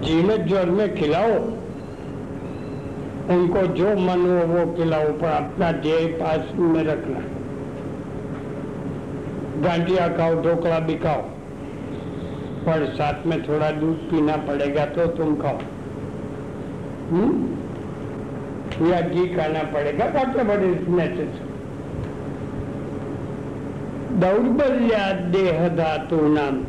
जीर्ण 0.00 0.46
ज्वर 0.48 0.66
में 0.66 0.94
खिलाओ। 0.94 1.65
उनको 3.30 3.66
जो 3.66 3.88
मन 3.90 4.20
हो 4.20 4.46
वो 4.46 4.72
खिलाओ, 4.72 5.04
पर 5.04 5.26
अपना 5.26 5.72
ध्येय 5.72 6.06
पास 6.06 6.40
में 6.54 6.84
रखना। 6.84 7.20
गांठिया 9.68 10.08
खाओ, 10.08 10.42
ढोकला 10.42 10.78
भी 10.78 10.94
खाओ। 10.94 11.22
पर 12.66 12.86
साथ 12.86 13.26
में 13.26 13.48
थोड़ा 13.48 13.70
दूध 13.70 13.96
पीना 13.96 14.36
पड़ेगा 14.36 14.86
तो 14.86 15.06
तुम 15.06 15.36
खाओ। 15.36 15.58
हम्म? 17.10 17.56
या 18.86 19.00
घी 19.00 19.26
खाना 19.26 19.62
पड़ेगा 19.62 20.04
वॉट 20.04 20.36
एवर 20.36 20.64
इज़ 20.64 20.88
नेसेसरी 20.88 21.46
दौर्बल्या 24.16 25.12
देह 25.12 25.70
नाम। 26.12 26.64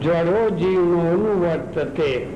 जड़ो 0.00 0.50
जीवनोनुवर्तते 0.50 2.35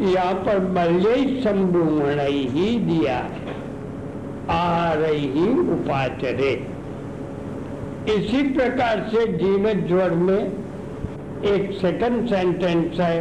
यहाँ 0.00 0.34
पर 0.34 0.58
बल्य 0.58 1.40
संबुमण 1.40 2.20
ही 2.20 2.78
दिया 2.78 3.16
है। 3.16 3.54
आहार 4.50 5.04
ही 5.04 5.48
उपाचरे। 5.72 6.52
इसी 8.08 8.42
प्रकार 8.52 9.08
से 9.10 9.26
जीवन 9.32 9.80
ज्वर 9.80 10.10
में 10.10 10.52
एक 11.44 11.72
सेकंड 11.72 12.28
सेंटेंस 12.28 13.00
है 13.00 13.20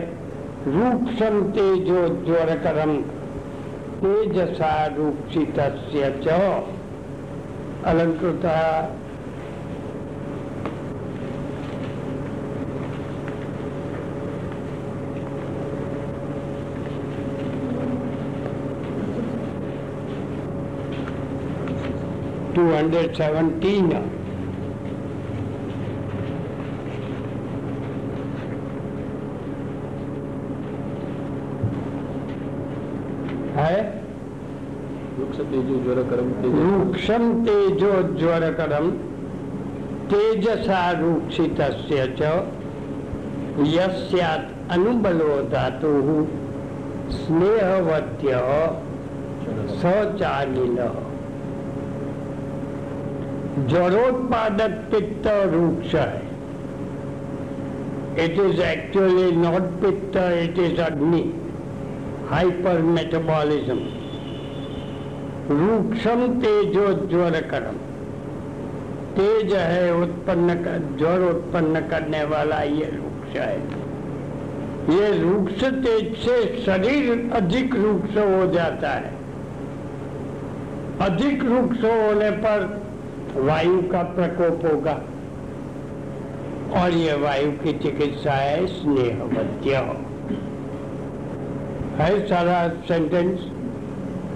रूक्षम 0.68 1.42
तेजो 1.52 2.08
ज्वरकरम 2.26 2.96
तेजसा 4.02 4.86
रूक्षित 4.86 5.60
अलंकृत 7.86 8.46
टू 22.60 22.66
हंड्रेड 22.68 23.14
सेवनटीन 23.14 23.92
है? 33.56 33.76
रूक्षम 36.46 37.28
तेजो 37.46 37.92
तेजसा 40.10 40.82
रूक्षित 40.92 41.62
अनुबलो 44.72 45.32
धातु 45.52 45.94
स्नेहवत्य 47.12 48.42
सचालिन। 49.78 50.78
पित्त 54.92 55.28
रूक्ष 55.54 55.96
है। 55.96 56.22
इट 58.26 58.40
इज़ 58.40 58.62
एक्चुअली 58.62 59.32
नॉट 59.32 59.62
पित्त 59.62 60.18
इट 60.18 60.60
इज़ 60.60 60.82
अग्नि 60.82 61.22
हाइपर 62.30 62.82
मेटाबॉलिज्म 62.82 63.78
रूक्षम 65.52 66.28
तेजो 66.42 66.88
ज्वर 67.08 67.40
करम 67.42 67.78
तेज 69.16 69.54
है 69.54 69.94
उत्पन्न 69.94 70.54
कर 70.56 70.80
ज्वर 70.98 71.22
उत्पन्न 71.30 71.80
करने 71.80 72.24
वाला 72.24 72.62
ये 72.62 72.86
रूक्ष 72.86 73.38
है। 73.38 73.58
ये 74.90 75.08
रूक्ष 75.22 75.64
तेज 75.64 76.16
से 76.18 76.64
शरीर 76.66 77.30
अधिक 77.34 77.76
रूक्ष 77.76 78.18
हो 78.18 78.52
जाता 78.54 78.90
है। 78.90 79.12
अधिक 81.02 81.44
रूक्ष 81.44 81.84
होने 81.84 82.30
पर 82.32 82.89
वायु 83.38 83.82
का 83.92 84.02
प्रकोप 84.16 84.66
होगा। 84.66 85.00
और 86.76 86.94
ये 86.94 87.14
वायु 87.22 87.52
की 87.64 87.72
चिकित्सा 87.80 88.34
है 88.34 88.66
स्नेहवत्य 88.68 89.76
है 92.00 92.10
सारा 92.28 92.58
सेंटेंस 92.88 93.40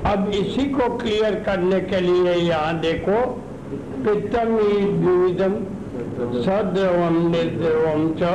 अब 0.05 0.29
इसी 0.35 0.65
को 0.69 0.87
क्लियर 0.97 1.35
करने 1.43 1.79
के 1.81 1.99
लिए 2.01 2.33
यहाँ 2.33 2.79
देखो 2.79 3.19
पित्तम 4.05 4.57
द्विविधम 4.95 5.53
सद्रवम 6.45 7.19
निर्द्रवम 7.27 8.07
च 8.19 8.31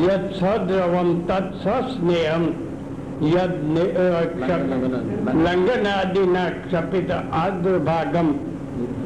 यद 0.00 0.30
सद्रवम 0.34 1.14
तत्स्नेहम 1.30 2.44
यद 3.28 3.54
लंघनादिना 5.38 6.48
क्षपित 6.58 7.10
आद्रभागम 7.38 8.32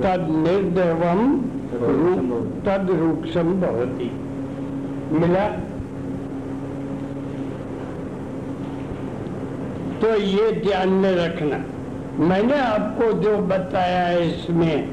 तद 0.02 0.26
निर्द्रवम 0.38 1.20
तद 2.66 2.90
रूक्षम 3.00 3.52
भवती। 3.60 4.10
मिला। 5.12 5.46
तो 10.00 10.14
ये 10.16 10.50
ध्यान 10.60 10.88
में 10.88 11.14
रखना। 11.16 11.58
मैंने 12.26 12.58
आपको 12.58 13.12
जो 13.22 13.36
बताया 13.46 14.06
है 14.06 14.28
इसमें, 14.28 14.88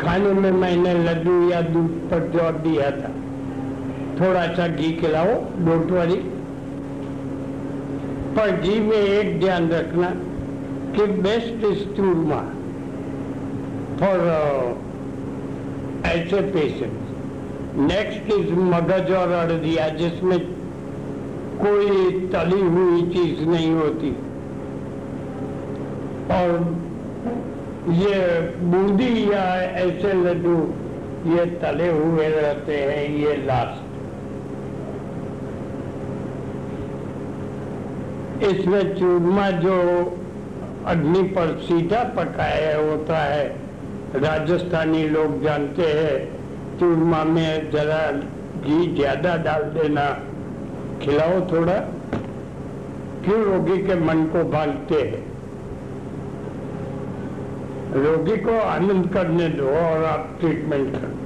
खाने 0.00 0.32
में 0.32 0.50
मैंने 0.52 0.92
लड्डू 0.94 1.38
या 1.50 1.60
दूध 1.62 1.90
पर 2.10 2.28
ज़ोर 2.32 2.52
दिया 2.62 2.90
था। 2.90 3.10
थोड़ा 4.20 4.46
सा 4.54 4.66
घी 4.68 4.92
खिलाओ, 4.92 5.34
डोट 5.60 5.90
वाली 5.90 6.16
पर 8.36 8.60
घी 8.60 8.78
में 8.80 8.96
एक 8.96 9.38
ध्यान 9.40 9.68
रखना 9.70 10.10
कि 10.94 11.06
बेस्ट 11.22 11.66
चूरमा 11.96 12.40
फॉर 14.00 14.18
ऐसे 16.06 16.40
पेशेंट 16.52 16.98
नेक्स्ट 17.78 18.32
इज़ 18.32 18.52
मगज 18.70 19.10
और 19.12 19.32
अड़दिया 19.32 19.88
जिसमें 19.96 20.38
कोई 21.60 22.10
तली 22.30 22.60
हुई 22.60 23.02
चीज़ 23.10 23.40
नहीं 23.48 23.72
होती। 23.72 24.10
और 26.30 26.48
ये 27.98 28.16
बूंदी 28.62 29.12
या 29.32 29.44
ऐसे 29.82 30.12
लड्डू, 30.14 30.56
ये 31.28 31.44
तले 31.60 31.88
हुए 31.90 32.28
रहते 32.30 32.76
हैं, 32.76 33.04
ये 33.18 33.36
लास्ट 33.46 33.86
इसमें 38.44 38.94
चूरमा 38.98 39.50
जो 39.62 39.78
अग्नि 40.86 41.22
पर 41.36 41.56
सीधा 41.62 42.02
पकाया 42.16 42.76
होता 42.78 43.18
है 43.24 43.46
राजस्थानी 44.16 45.02
लोग 45.08 45.42
जानते 45.42 45.82
हैं 45.84 46.78
चूरमा 46.78 47.22
में 47.26 47.70
जरा 47.70 48.00
घी 48.12 48.94
ज़्यादा 48.94 49.36
डाल 49.36 49.62
देना। 49.72 50.04
खिलाओ 51.02 51.40
थोड़ा 51.50 51.74
क्यों 53.24 53.40
रोगी 53.44 53.76
के 53.78 53.94
मन 54.00 54.24
को 54.26 54.44
भागते 54.50 55.00
हैं। 55.02 55.24
रोगी 57.96 58.36
को 58.38 58.58
आनंद 58.60 59.12
करने 59.12 59.48
दो 59.50 59.68
और 59.68 60.04
आप 60.04 60.36
ट्रीटमेंट 60.40 60.92
करो। 60.92 61.16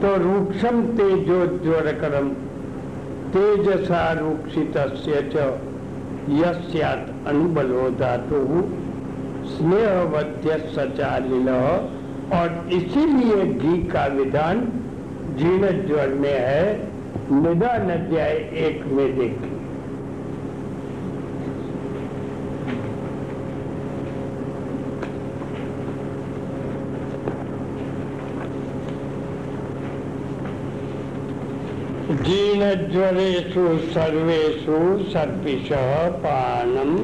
तो 0.00 0.16
रूक्षम 0.22 0.82
तेजो 0.96 1.44
ज्वरकरम 1.64 2.28
तेजसा 3.32 4.10
रूक्षित 4.12 4.76
यस्यात 6.32 7.02
अनुबलो 7.26 7.88
धातु। 7.98 8.40
स्नेहवध्य 9.50 10.58
सचालिल 10.74 11.48
और 12.38 12.68
इसीलिए 12.72 13.44
घी 13.44 13.82
का 13.88 14.06
विधान 14.16 14.60
जीर्ण 15.38 15.70
ज्वर 15.86 16.08
में 16.20 16.38
है। 16.38 16.90
निदान 17.32 17.90
अध्याय 17.90 18.36
एक 18.66 18.84
में 18.86 19.08
देखिए। 19.18 19.58
जीर्णज्वरेषु 32.22 33.66
सर्वेषु 33.92 34.78
सर्पिषः 35.10 36.08
पानम् 36.22 36.96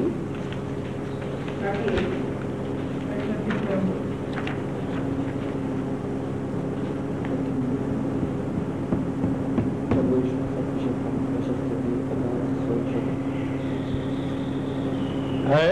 है 15.49 15.69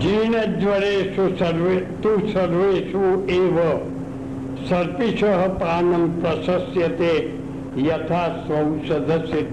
जीर्णज्वरेषु 0.00 1.19
सर्वे 1.36 1.76
तु 2.02 2.10
सर्वेषु 2.28 3.02
एव 3.32 3.58
सर्पिष 4.68 5.22
पानम 5.60 6.08
प्रशस्यते, 6.20 7.14
यथा 7.78 8.22
सदस्य 8.88 9.46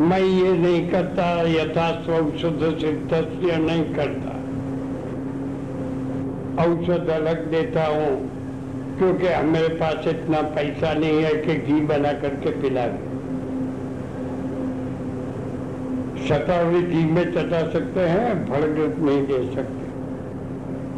मैं 0.00 0.20
ये 0.20 0.52
नहीं 0.52 0.88
करता 0.90 1.24
यथा 1.50 1.90
स्वौषध 2.02 2.60
सिद्ध 2.80 3.12
नहीं 3.60 3.84
करता 3.94 4.36
औषध 6.64 7.10
अलग 7.10 7.50
देता 7.50 7.86
हूँ 7.86 8.12
क्योंकि 8.98 9.26
हमारे 9.26 9.68
पास 9.76 10.08
इतना 10.08 10.40
पैसा 10.54 10.92
नहीं 10.94 11.22
है 11.22 11.34
कि 11.36 11.54
घी 11.56 11.80
बना 11.86 12.12
करके 12.22 12.50
पिला 12.62 12.86
दे। 12.86 13.09
शतावरी 16.30 16.80
घी 16.82 17.04
में 17.04 17.24
चटा 17.32 17.60
सकते 17.70 18.00
हैं, 18.00 18.34
फल 18.46 18.64
नहीं 19.04 19.22
दे 19.26 19.38
सकते। 19.54 19.88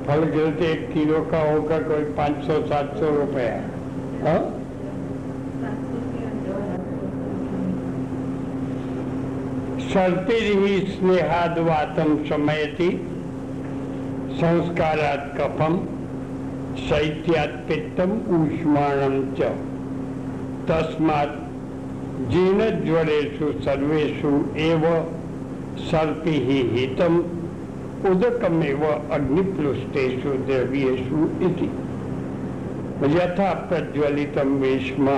फल 0.07 0.24
गिरते 0.24 0.72
एक 0.72 0.93
किलो 0.93 1.20
का 1.30 1.39
होगा 1.53 1.78
कोई 1.78 2.05
पाँच 2.16 2.45
सौ, 2.47 2.61
सात 2.66 2.97
सौ 2.97 3.11
रुपया 3.16 3.53
हाँ? 4.24 4.43
सर्पिर्हि 9.93 10.78
स्नेहाद 10.87 11.59
वातम 11.59 12.16
समयति, 12.24 12.91
संस्कारात 14.33 15.24
कफम, 15.39 15.78
शैत्यात 16.78 17.57
पित्तम 17.68 18.12
ऊष्माणम 18.37 19.18
च। 19.35 19.51
तस्मात् 20.68 21.35
जीर्ण 22.30 22.70
ज्वरेषु 22.85 23.53
सर्वेषु 23.62 24.28
एव 24.61 24.87
सर्पि 25.81 26.37
हितम 26.73 27.18
उदकमेव 28.11 28.85
अग्निप्लुष्टेषु 28.87 30.31
द्रव्येषु 30.47 31.29
इति। 31.45 31.70
यथा 33.11 33.53
प्रज्वलितम 33.68 34.55
वेशमा 34.57 35.16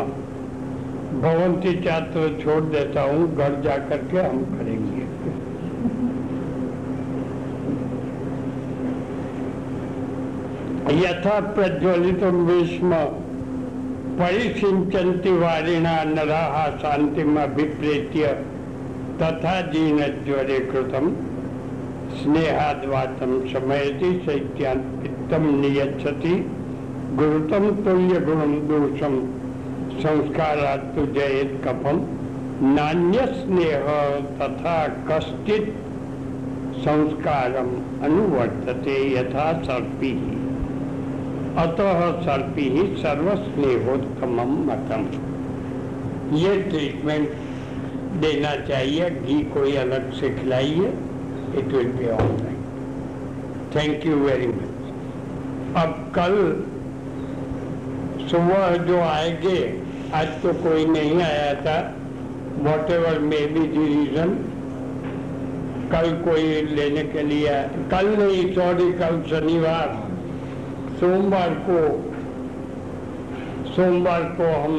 भवंती 1.21 1.75
छात्र 1.83 2.29
छोड़ 2.43 2.63
देता 2.65 3.03
हूँ, 3.03 3.35
घर 3.37 3.61
जा 3.61 3.77
के 3.89 4.19
हम 4.19 4.39
करेंगे। 4.45 5.03
यथा 10.95 11.39
प्रज्वलित 11.55 12.25
भीष्म 12.25 12.97
परिसिंचन्ति 14.19 15.31
वारिणा 15.33 16.03
नराः 16.05 16.57
शांतिम 16.79 17.41
अभिप्रेत्य 17.43 18.27
तथा 19.15 19.61
जीर्ण 19.71 20.07
ज्वरे 20.25 20.59
कृतम 20.59 21.09
स्नेहाद्वातम 22.15 23.33
समयति 23.53 24.11
शैत्यान्पित्तम 24.27 25.47
नियच्छति। 25.61 26.35
गुरुतम 27.15 27.71
तुल्य 27.85 28.21
गुणम 28.21 28.55
दोषम 28.69 29.19
संस्कारात् 30.01 30.99
जयत 31.15 31.53
कफम 31.65 32.01
नान्य 32.69 33.27
स्नेह 33.35 33.87
तथा 34.41 34.77
कश्चित 35.11 35.73
संस्कारम 36.79 37.71
अनुवर्तते 38.05 38.97
यथा 39.12 39.47
सर्पी। 39.62 40.12
अतः 41.59 42.01
सर्पी 42.23 42.69
सर्वस्नेहोत्तम 42.99 44.41
मतम। 44.69 45.07
ये 46.37 46.57
ट्रीटमेंट 46.62 47.29
देना 48.21 48.55
चाहिए, 48.67 49.09
घी 49.11 49.39
कोई 49.55 49.75
अलग 49.77 50.12
से 50.12 50.31
खिलाइए 50.35 50.93
it 51.59 51.73
will 51.73 51.91
be 51.93 52.09
all 52.11 52.31
right 52.43 53.75
thank 53.77 54.07
you 54.07 54.17
very 54.19 54.47
much 54.49 54.73
अब 55.77 55.91
कल 56.15 56.35
सुबह 58.31 58.77
जो 58.87 59.01
आएँगे, 59.01 59.61
आज 60.15 60.29
तो 60.43 60.53
कोई 60.62 60.85
नहीं 60.87 61.21
आया 61.23 61.53
था 61.62 61.79
whatever 62.91 63.19
may 63.21 63.41
be 63.47 63.67
the 63.69 63.87
reason 63.87 64.31
कल 65.93 66.11
कोई 66.25 66.45
लेने 66.77 67.03
के 67.12 67.23
लिए 67.23 67.55
कल 67.91 68.07
नहीं 68.19 68.43
सॉरी 68.55 68.93
कल 69.01 69.23
शनिवार। 69.31 69.89
सोमवार 71.01 71.55
को 71.69 71.79
सोमवार 73.73 74.23
को 74.39 74.47
हम 74.55 74.75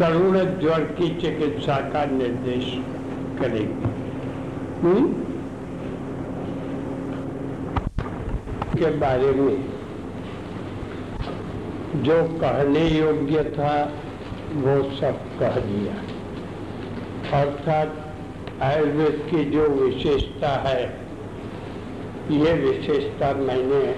तरुण 0.00 0.38
ज्वर 0.38 0.80
की 0.80 1.08
चिकित्सा 1.08 1.76
का 1.76 2.04
निर्देश 2.04 2.64
करेंगे? 3.40 3.90
के 8.80 8.90
बारे 8.90 9.30
में 9.30 9.64
जो 11.96 12.22
कहने 12.22 12.88
योग्य 12.88 13.44
था, 13.44 13.92
वो 14.54 14.90
सब 14.96 15.38
कह 15.38 15.50
दिया। 15.50 15.94
अर्थात 17.40 18.14
आयुर्वेद 18.62 19.26
की 19.30 19.44
जो 19.44 19.68
विशेषता 19.68 20.48
है, 20.48 21.00
ये 22.30 22.52
विशेषता 22.52 23.34
मैंने 23.34 23.96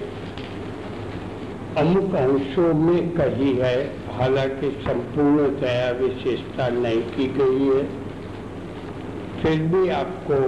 अमुक 1.77 2.15
अंशों 2.15 2.73
में 2.73 3.09
कही 3.09 3.53
है। 3.53 4.02
हालाँकि 4.13 4.69
संपूर्णतया 4.81 5.89
विशेषता 5.99 6.67
नहीं 6.69 7.01
की 7.11 7.27
गई 7.37 7.67
है, 7.67 7.83
फिर 9.41 9.61
भी 9.67 9.87
आपको 9.91 10.39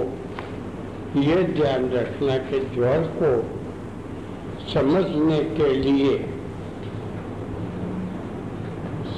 यह 1.20 1.42
ध्यान 1.54 1.88
रखना 1.90 2.36
कि 2.48 2.60
ज्वर 2.74 3.06
को 3.16 3.32
समझने 4.72 5.38
के 5.56 5.72
लिए 5.74 6.16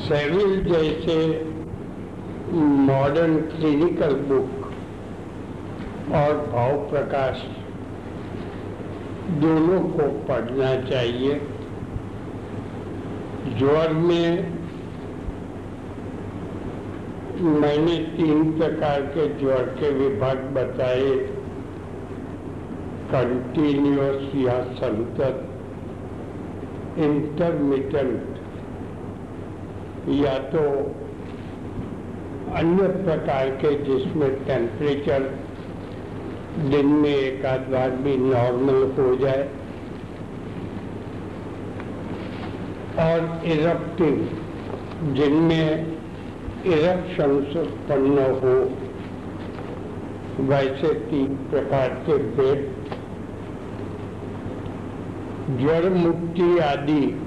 सेविल 0.01 0.63
जैसे 0.65 1.17
मॉडर्न 2.53 3.37
क्लिनिकल 3.49 4.15
बुक 4.29 4.67
और 6.15 6.37
भाव 6.53 6.77
प्रकाश 6.91 7.43
दोनों 9.41 9.81
को 9.89 10.09
पढ़ना 10.29 10.75
चाहिए। 10.83 11.41
ज्वर 13.49 13.93
में 13.93 14.57
मैंने 17.41 17.97
तीन 18.17 18.51
प्रकार 18.59 19.01
के 19.15 19.27
ज्वर 19.41 19.63
के 19.81 19.91
विभाग 19.91 20.39
बताए। 20.55 21.11
कंटिन्यूस 23.13 24.25
या 24.37 24.57
संतत 24.75 25.45
इंटरमीडियंट 26.99 28.39
या 30.15 30.33
तो 30.49 30.65
अन्य 32.55 32.89
प्रकार 33.05 33.51
के 33.63 33.71
जिसमें 33.85 34.31
टेम्परेचर 34.45 35.31
दिन 36.71 36.87
में 36.97 37.15
एक 37.15 37.47
आध 37.47 37.71
बार 37.71 37.91
भी 38.03 38.17
नॉर्मल 38.17 38.83
हो 38.99 39.15
जाए। 39.17 39.49
और 42.99 43.41
इरप्टिव, 43.45 44.43
जिनमें 45.13 45.87
इरप्शंस 46.67 47.57
उत्पन्न 47.57 48.19
हो। 48.19 48.71
वैसे 50.45 50.95
तीन 50.95 51.27
प्रकार 51.27 51.89
के 51.89 52.19
भेद 52.19 52.75
ज्वर 55.61 55.91
मुक्ति 55.91 56.59
आदि, 56.59 57.23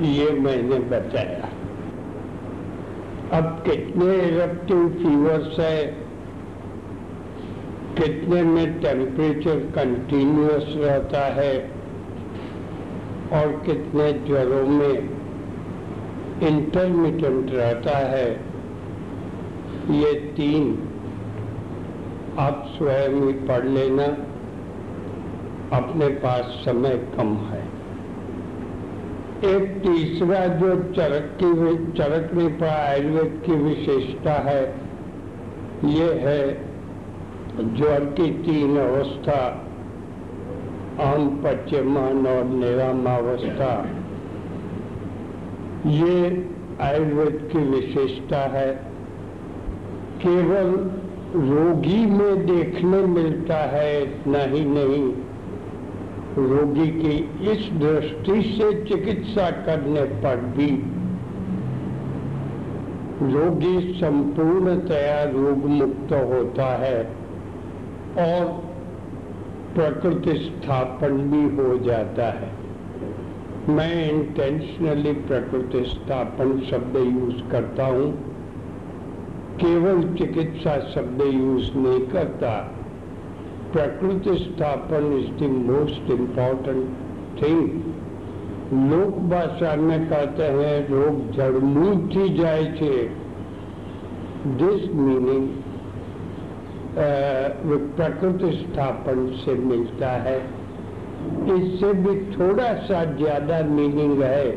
ये 0.00 0.30
मैंने 0.30 0.78
बताया। 0.78 1.48
अब 3.38 3.62
कितने 3.66 4.16
इरप्टिव 4.16 4.88
फीवर्स 4.88 5.58
है? 5.58 5.86
कितने 7.98 8.42
में 8.42 8.80
टेम्परेचर 8.80 9.58
कंटिन्यूस 9.58 10.64
रहता 10.68 11.20
है? 11.20 11.73
और 13.32 13.62
कितने 13.66 14.12
ज्वरों 14.12 14.66
में 14.66 15.10
इंटरमीडियंट 16.42 17.50
रहता 17.50 17.98
है। 17.98 18.30
ये 19.90 20.14
तीन 20.14 20.88
आप 22.38 22.74
स्वयं 22.78 23.10
ही 23.10 23.32
पढ़ 23.32 23.64
लेना। 23.64 24.04
अपने 25.76 26.08
पास 26.08 26.44
समय 26.44 27.08
कम 27.16 27.36
है। 27.36 27.74
एक 29.44 29.82
तीसरा 29.82 30.46
जो 30.46 30.74
चरक 30.76 31.38
की 31.42 31.76
चरक 31.92 32.34
में 32.34 32.58
पर 32.58 32.66
आयुर्वेद 32.66 33.42
की 33.46 33.52
विशेषता 33.52 34.32
है, 34.32 34.74
ये 35.84 36.14
है 36.14 36.64
ज्वर 37.76 38.04
की 38.04 38.30
तीन 38.30 38.78
अवस्था। 38.78 39.63
आम 41.00 41.42
पच्यमान 41.44 42.26
और 42.26 42.44
निरामावस्था 42.44 43.90
ये 45.86 46.48
आयुर्वेद 46.80 47.48
की 47.52 47.58
विशेषता 47.58 48.38
है। 48.38 48.72
केवल 50.20 50.90
रोगी 51.50 52.06
में 52.06 52.46
देखने 52.46 53.04
मिलता 53.06 53.54
है, 53.54 54.02
इतना 54.02 54.38
ही 54.38 54.64
नहीं। 54.64 55.12
रोगी 56.48 56.86
की 56.86 57.30
इस 57.50 57.70
दृष्टि 57.72 58.42
से 58.42 58.84
चिकित्सा 58.84 59.50
करने 59.50 60.02
पर 60.02 60.36
भी। 60.36 60.90
रोगी 63.32 64.00
संपूर्णतया 64.00 65.24
रोग 65.24 65.64
मुक्त 65.64 66.12
होता 66.12 66.66
है 66.66 67.04
और 68.18 68.73
प्रकृति 69.74 70.34
स्थापन 70.34 71.16
भी 71.30 71.56
हो 71.56 71.78
जाता 71.78 72.26
है। 72.26 72.52
मैं 73.68 74.12
इंटेंशनली 74.12 75.12
प्रकृति 75.12 75.84
स्थापन 75.84 76.60
शब्द 76.70 76.96
यूज़ 76.96 77.50
करता 77.50 77.86
हूँ। 77.86 78.12
केवल 79.56 80.02
चिकित्सा 80.14 80.78
शब्द 80.94 81.22
यूज़ 81.22 81.74
नहीं 81.74 82.00
करता। 82.00 82.50
प्रकृति 83.72 84.38
स्थापन 84.38 85.12
is 85.12 85.44
the 85.44 85.50
most 85.50 86.10
important 86.10 86.88
thing 87.42 87.82
लोक 88.92 89.18
भाषा 89.30 89.76
में 89.76 90.08
कहते 90.08 90.42
हैं, 90.42 90.88
रोग 90.88 91.30
जड़मूल 91.32 92.08
थी 92.08 92.34
जाए 92.34 92.64
थे। 92.64 92.96
दिस 94.46 94.94
मीनिंग 94.94 95.48
प्रकृति 96.96 98.50
स्थापन 98.56 99.26
से 99.38 99.54
मिलता 99.62 100.10
है। 100.26 100.36
इससे 101.52 101.92
भी 101.94 102.14
थोड़ा 102.32 102.72
सा 102.82 103.04
ज़्यादा 103.16 103.60
मीनिंग 103.68 104.22
है 104.22 104.50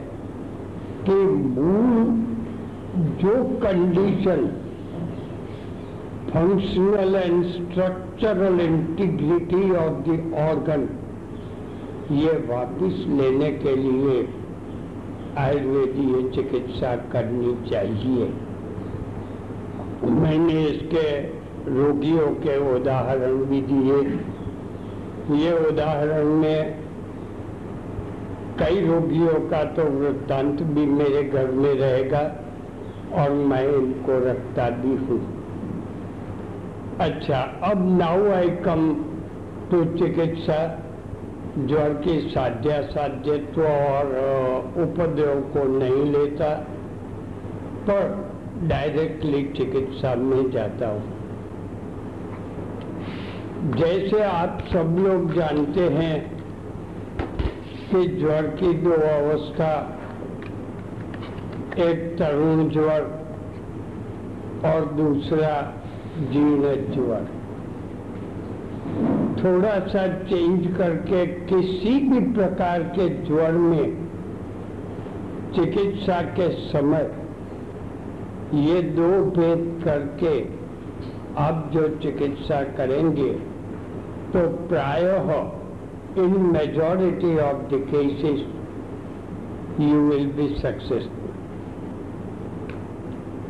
कि 1.06 1.16
मूल 1.50 2.16
जो 3.22 3.34
condition 3.60 4.46
functional 6.30 7.16
and 7.16 7.44
structural 7.48 8.60
integrity 8.62 9.70
of 9.78 10.02
the 10.08 10.20
organ 10.40 10.88
ये 12.16 12.34
वापस 12.50 13.06
लेने 13.12 13.52
के 13.64 13.76
लिए 13.76 14.18
आयुर्वेदीय 15.38 16.30
चिकित्सा 16.36 16.96
करनी 17.14 17.56
चाहिए। 17.70 18.30
मैंने 20.14 20.62
इसके 20.66 21.08
रोगियों 21.70 22.28
के 22.44 22.58
उदाहरण 22.74 23.38
भी 23.46 23.62
दिए। 23.64 24.00
ये 25.38 25.52
उदाहरण 25.70 26.28
में 26.36 26.60
कई 28.60 28.86
रोगियों 28.86 29.40
का 29.50 29.64
तो 29.74 29.84
वृत्तांत 29.92 30.62
भी 30.70 30.86
मेरे 30.94 31.24
घर 31.24 31.52
में 31.54 31.74
रहेगा 31.74 32.22
और 33.16 33.32
मैं 33.50 33.64
इनको 33.70 34.20
रखता 34.20 34.70
भी 34.78 34.96
हूँ। 35.06 35.20
अच्छा 37.02 37.42
अब 37.64 37.84
नाउ 37.98 38.32
आई 38.32 38.50
कम 38.66 38.88
टू 39.72 39.84
चिकित्सा, 39.98 40.60
ज्वर 41.60 41.94
की 42.04 42.20
साध्या 42.30 42.82
साध्यत्व 42.88 43.62
और 43.64 44.16
उपद्रव 44.78 45.42
को 45.54 45.68
नहीं 45.78 46.06
लेता, 46.12 46.50
पर 47.90 48.02
डायरेक्टली 48.64 49.44
चिकित्सा 49.58 50.16
में 50.16 50.50
जाता 50.52 50.88
हूँ। 50.88 51.17
जैसे 53.58 54.22
आप 54.24 54.58
सब 54.74 54.98
लोग 55.00 55.34
जानते 55.34 55.82
हैं 55.82 56.16
कि 57.90 58.08
ज्वर 58.08 58.48
की 58.48 58.74
दो 58.74 58.92
अवस्था, 58.92 59.70
एक 61.78 62.16
तरुण 62.20 62.70
ज्वर 62.70 63.02
और 64.66 64.86
दूसरा 64.94 65.50
जीर्ण 66.20 66.76
ज्वर। 66.94 67.26
थोड़ा 69.44 69.80
सा 69.80 70.08
चेंज 70.08 70.78
करके 70.78 71.26
किसी 71.26 72.00
भी 72.00 72.20
प्रकार 72.34 72.84
के 72.84 73.10
ज्वर 73.10 73.52
में 73.52 74.08
चिकित्सा 75.56 76.22
के 76.22 76.50
समय 76.50 77.10
ये 78.54 78.82
दो 78.82 79.10
भेद 79.32 79.82
करके 79.84 80.57
आप 81.38 81.70
जो 81.74 81.88
चिकित्सा 82.02 82.62
करेंगे 82.78 83.32
तो 84.34 84.48
प्रायः 84.68 85.32
in 86.24 86.38
majority 86.54 87.38
of 87.40 87.58
the 87.74 87.80
cases 87.90 88.40
you 89.80 90.00
will 90.02 90.28
be 90.28 90.48
successful 90.56 91.28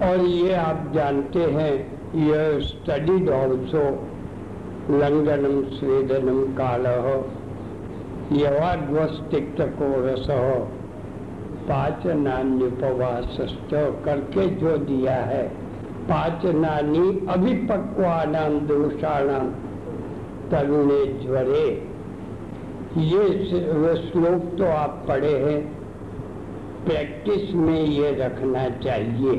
और 0.03 0.25
ये 0.25 0.53
आप 0.53 0.91
जानते 0.95 1.39
हैं 1.39 1.71
यह 2.15 2.59
स्टडीड 2.59 3.29
ऑल्सो 3.29 3.83
लंगनम, 4.89 5.61
स्वेदनम 5.69 6.41
काल 6.57 6.85
यवाद्वस्तिक्तको 8.37 9.89
रस 10.05 10.27
पाचनान्युपवास 11.69 13.37
करके 14.05 14.47
जो 14.55 14.77
दिया 14.77 15.15
है 15.15 15.66
पाचनानी 16.07 17.07
अभिपक्वानाम 17.29 18.59
दोषाणाम 18.59 19.47
तरुणे 20.51 21.05
ज्वरे। 21.23 21.67
ये 22.97 23.23
श्लोक 23.95 24.43
तो 24.57 24.65
आप 24.65 25.03
पढ़े 25.07 25.33
हैं। 25.37 25.61
प्रैक्टिस 26.85 27.53
में 27.55 27.81
ये 27.81 28.11
रखना 28.15 28.69
चाहिए। 28.83 29.33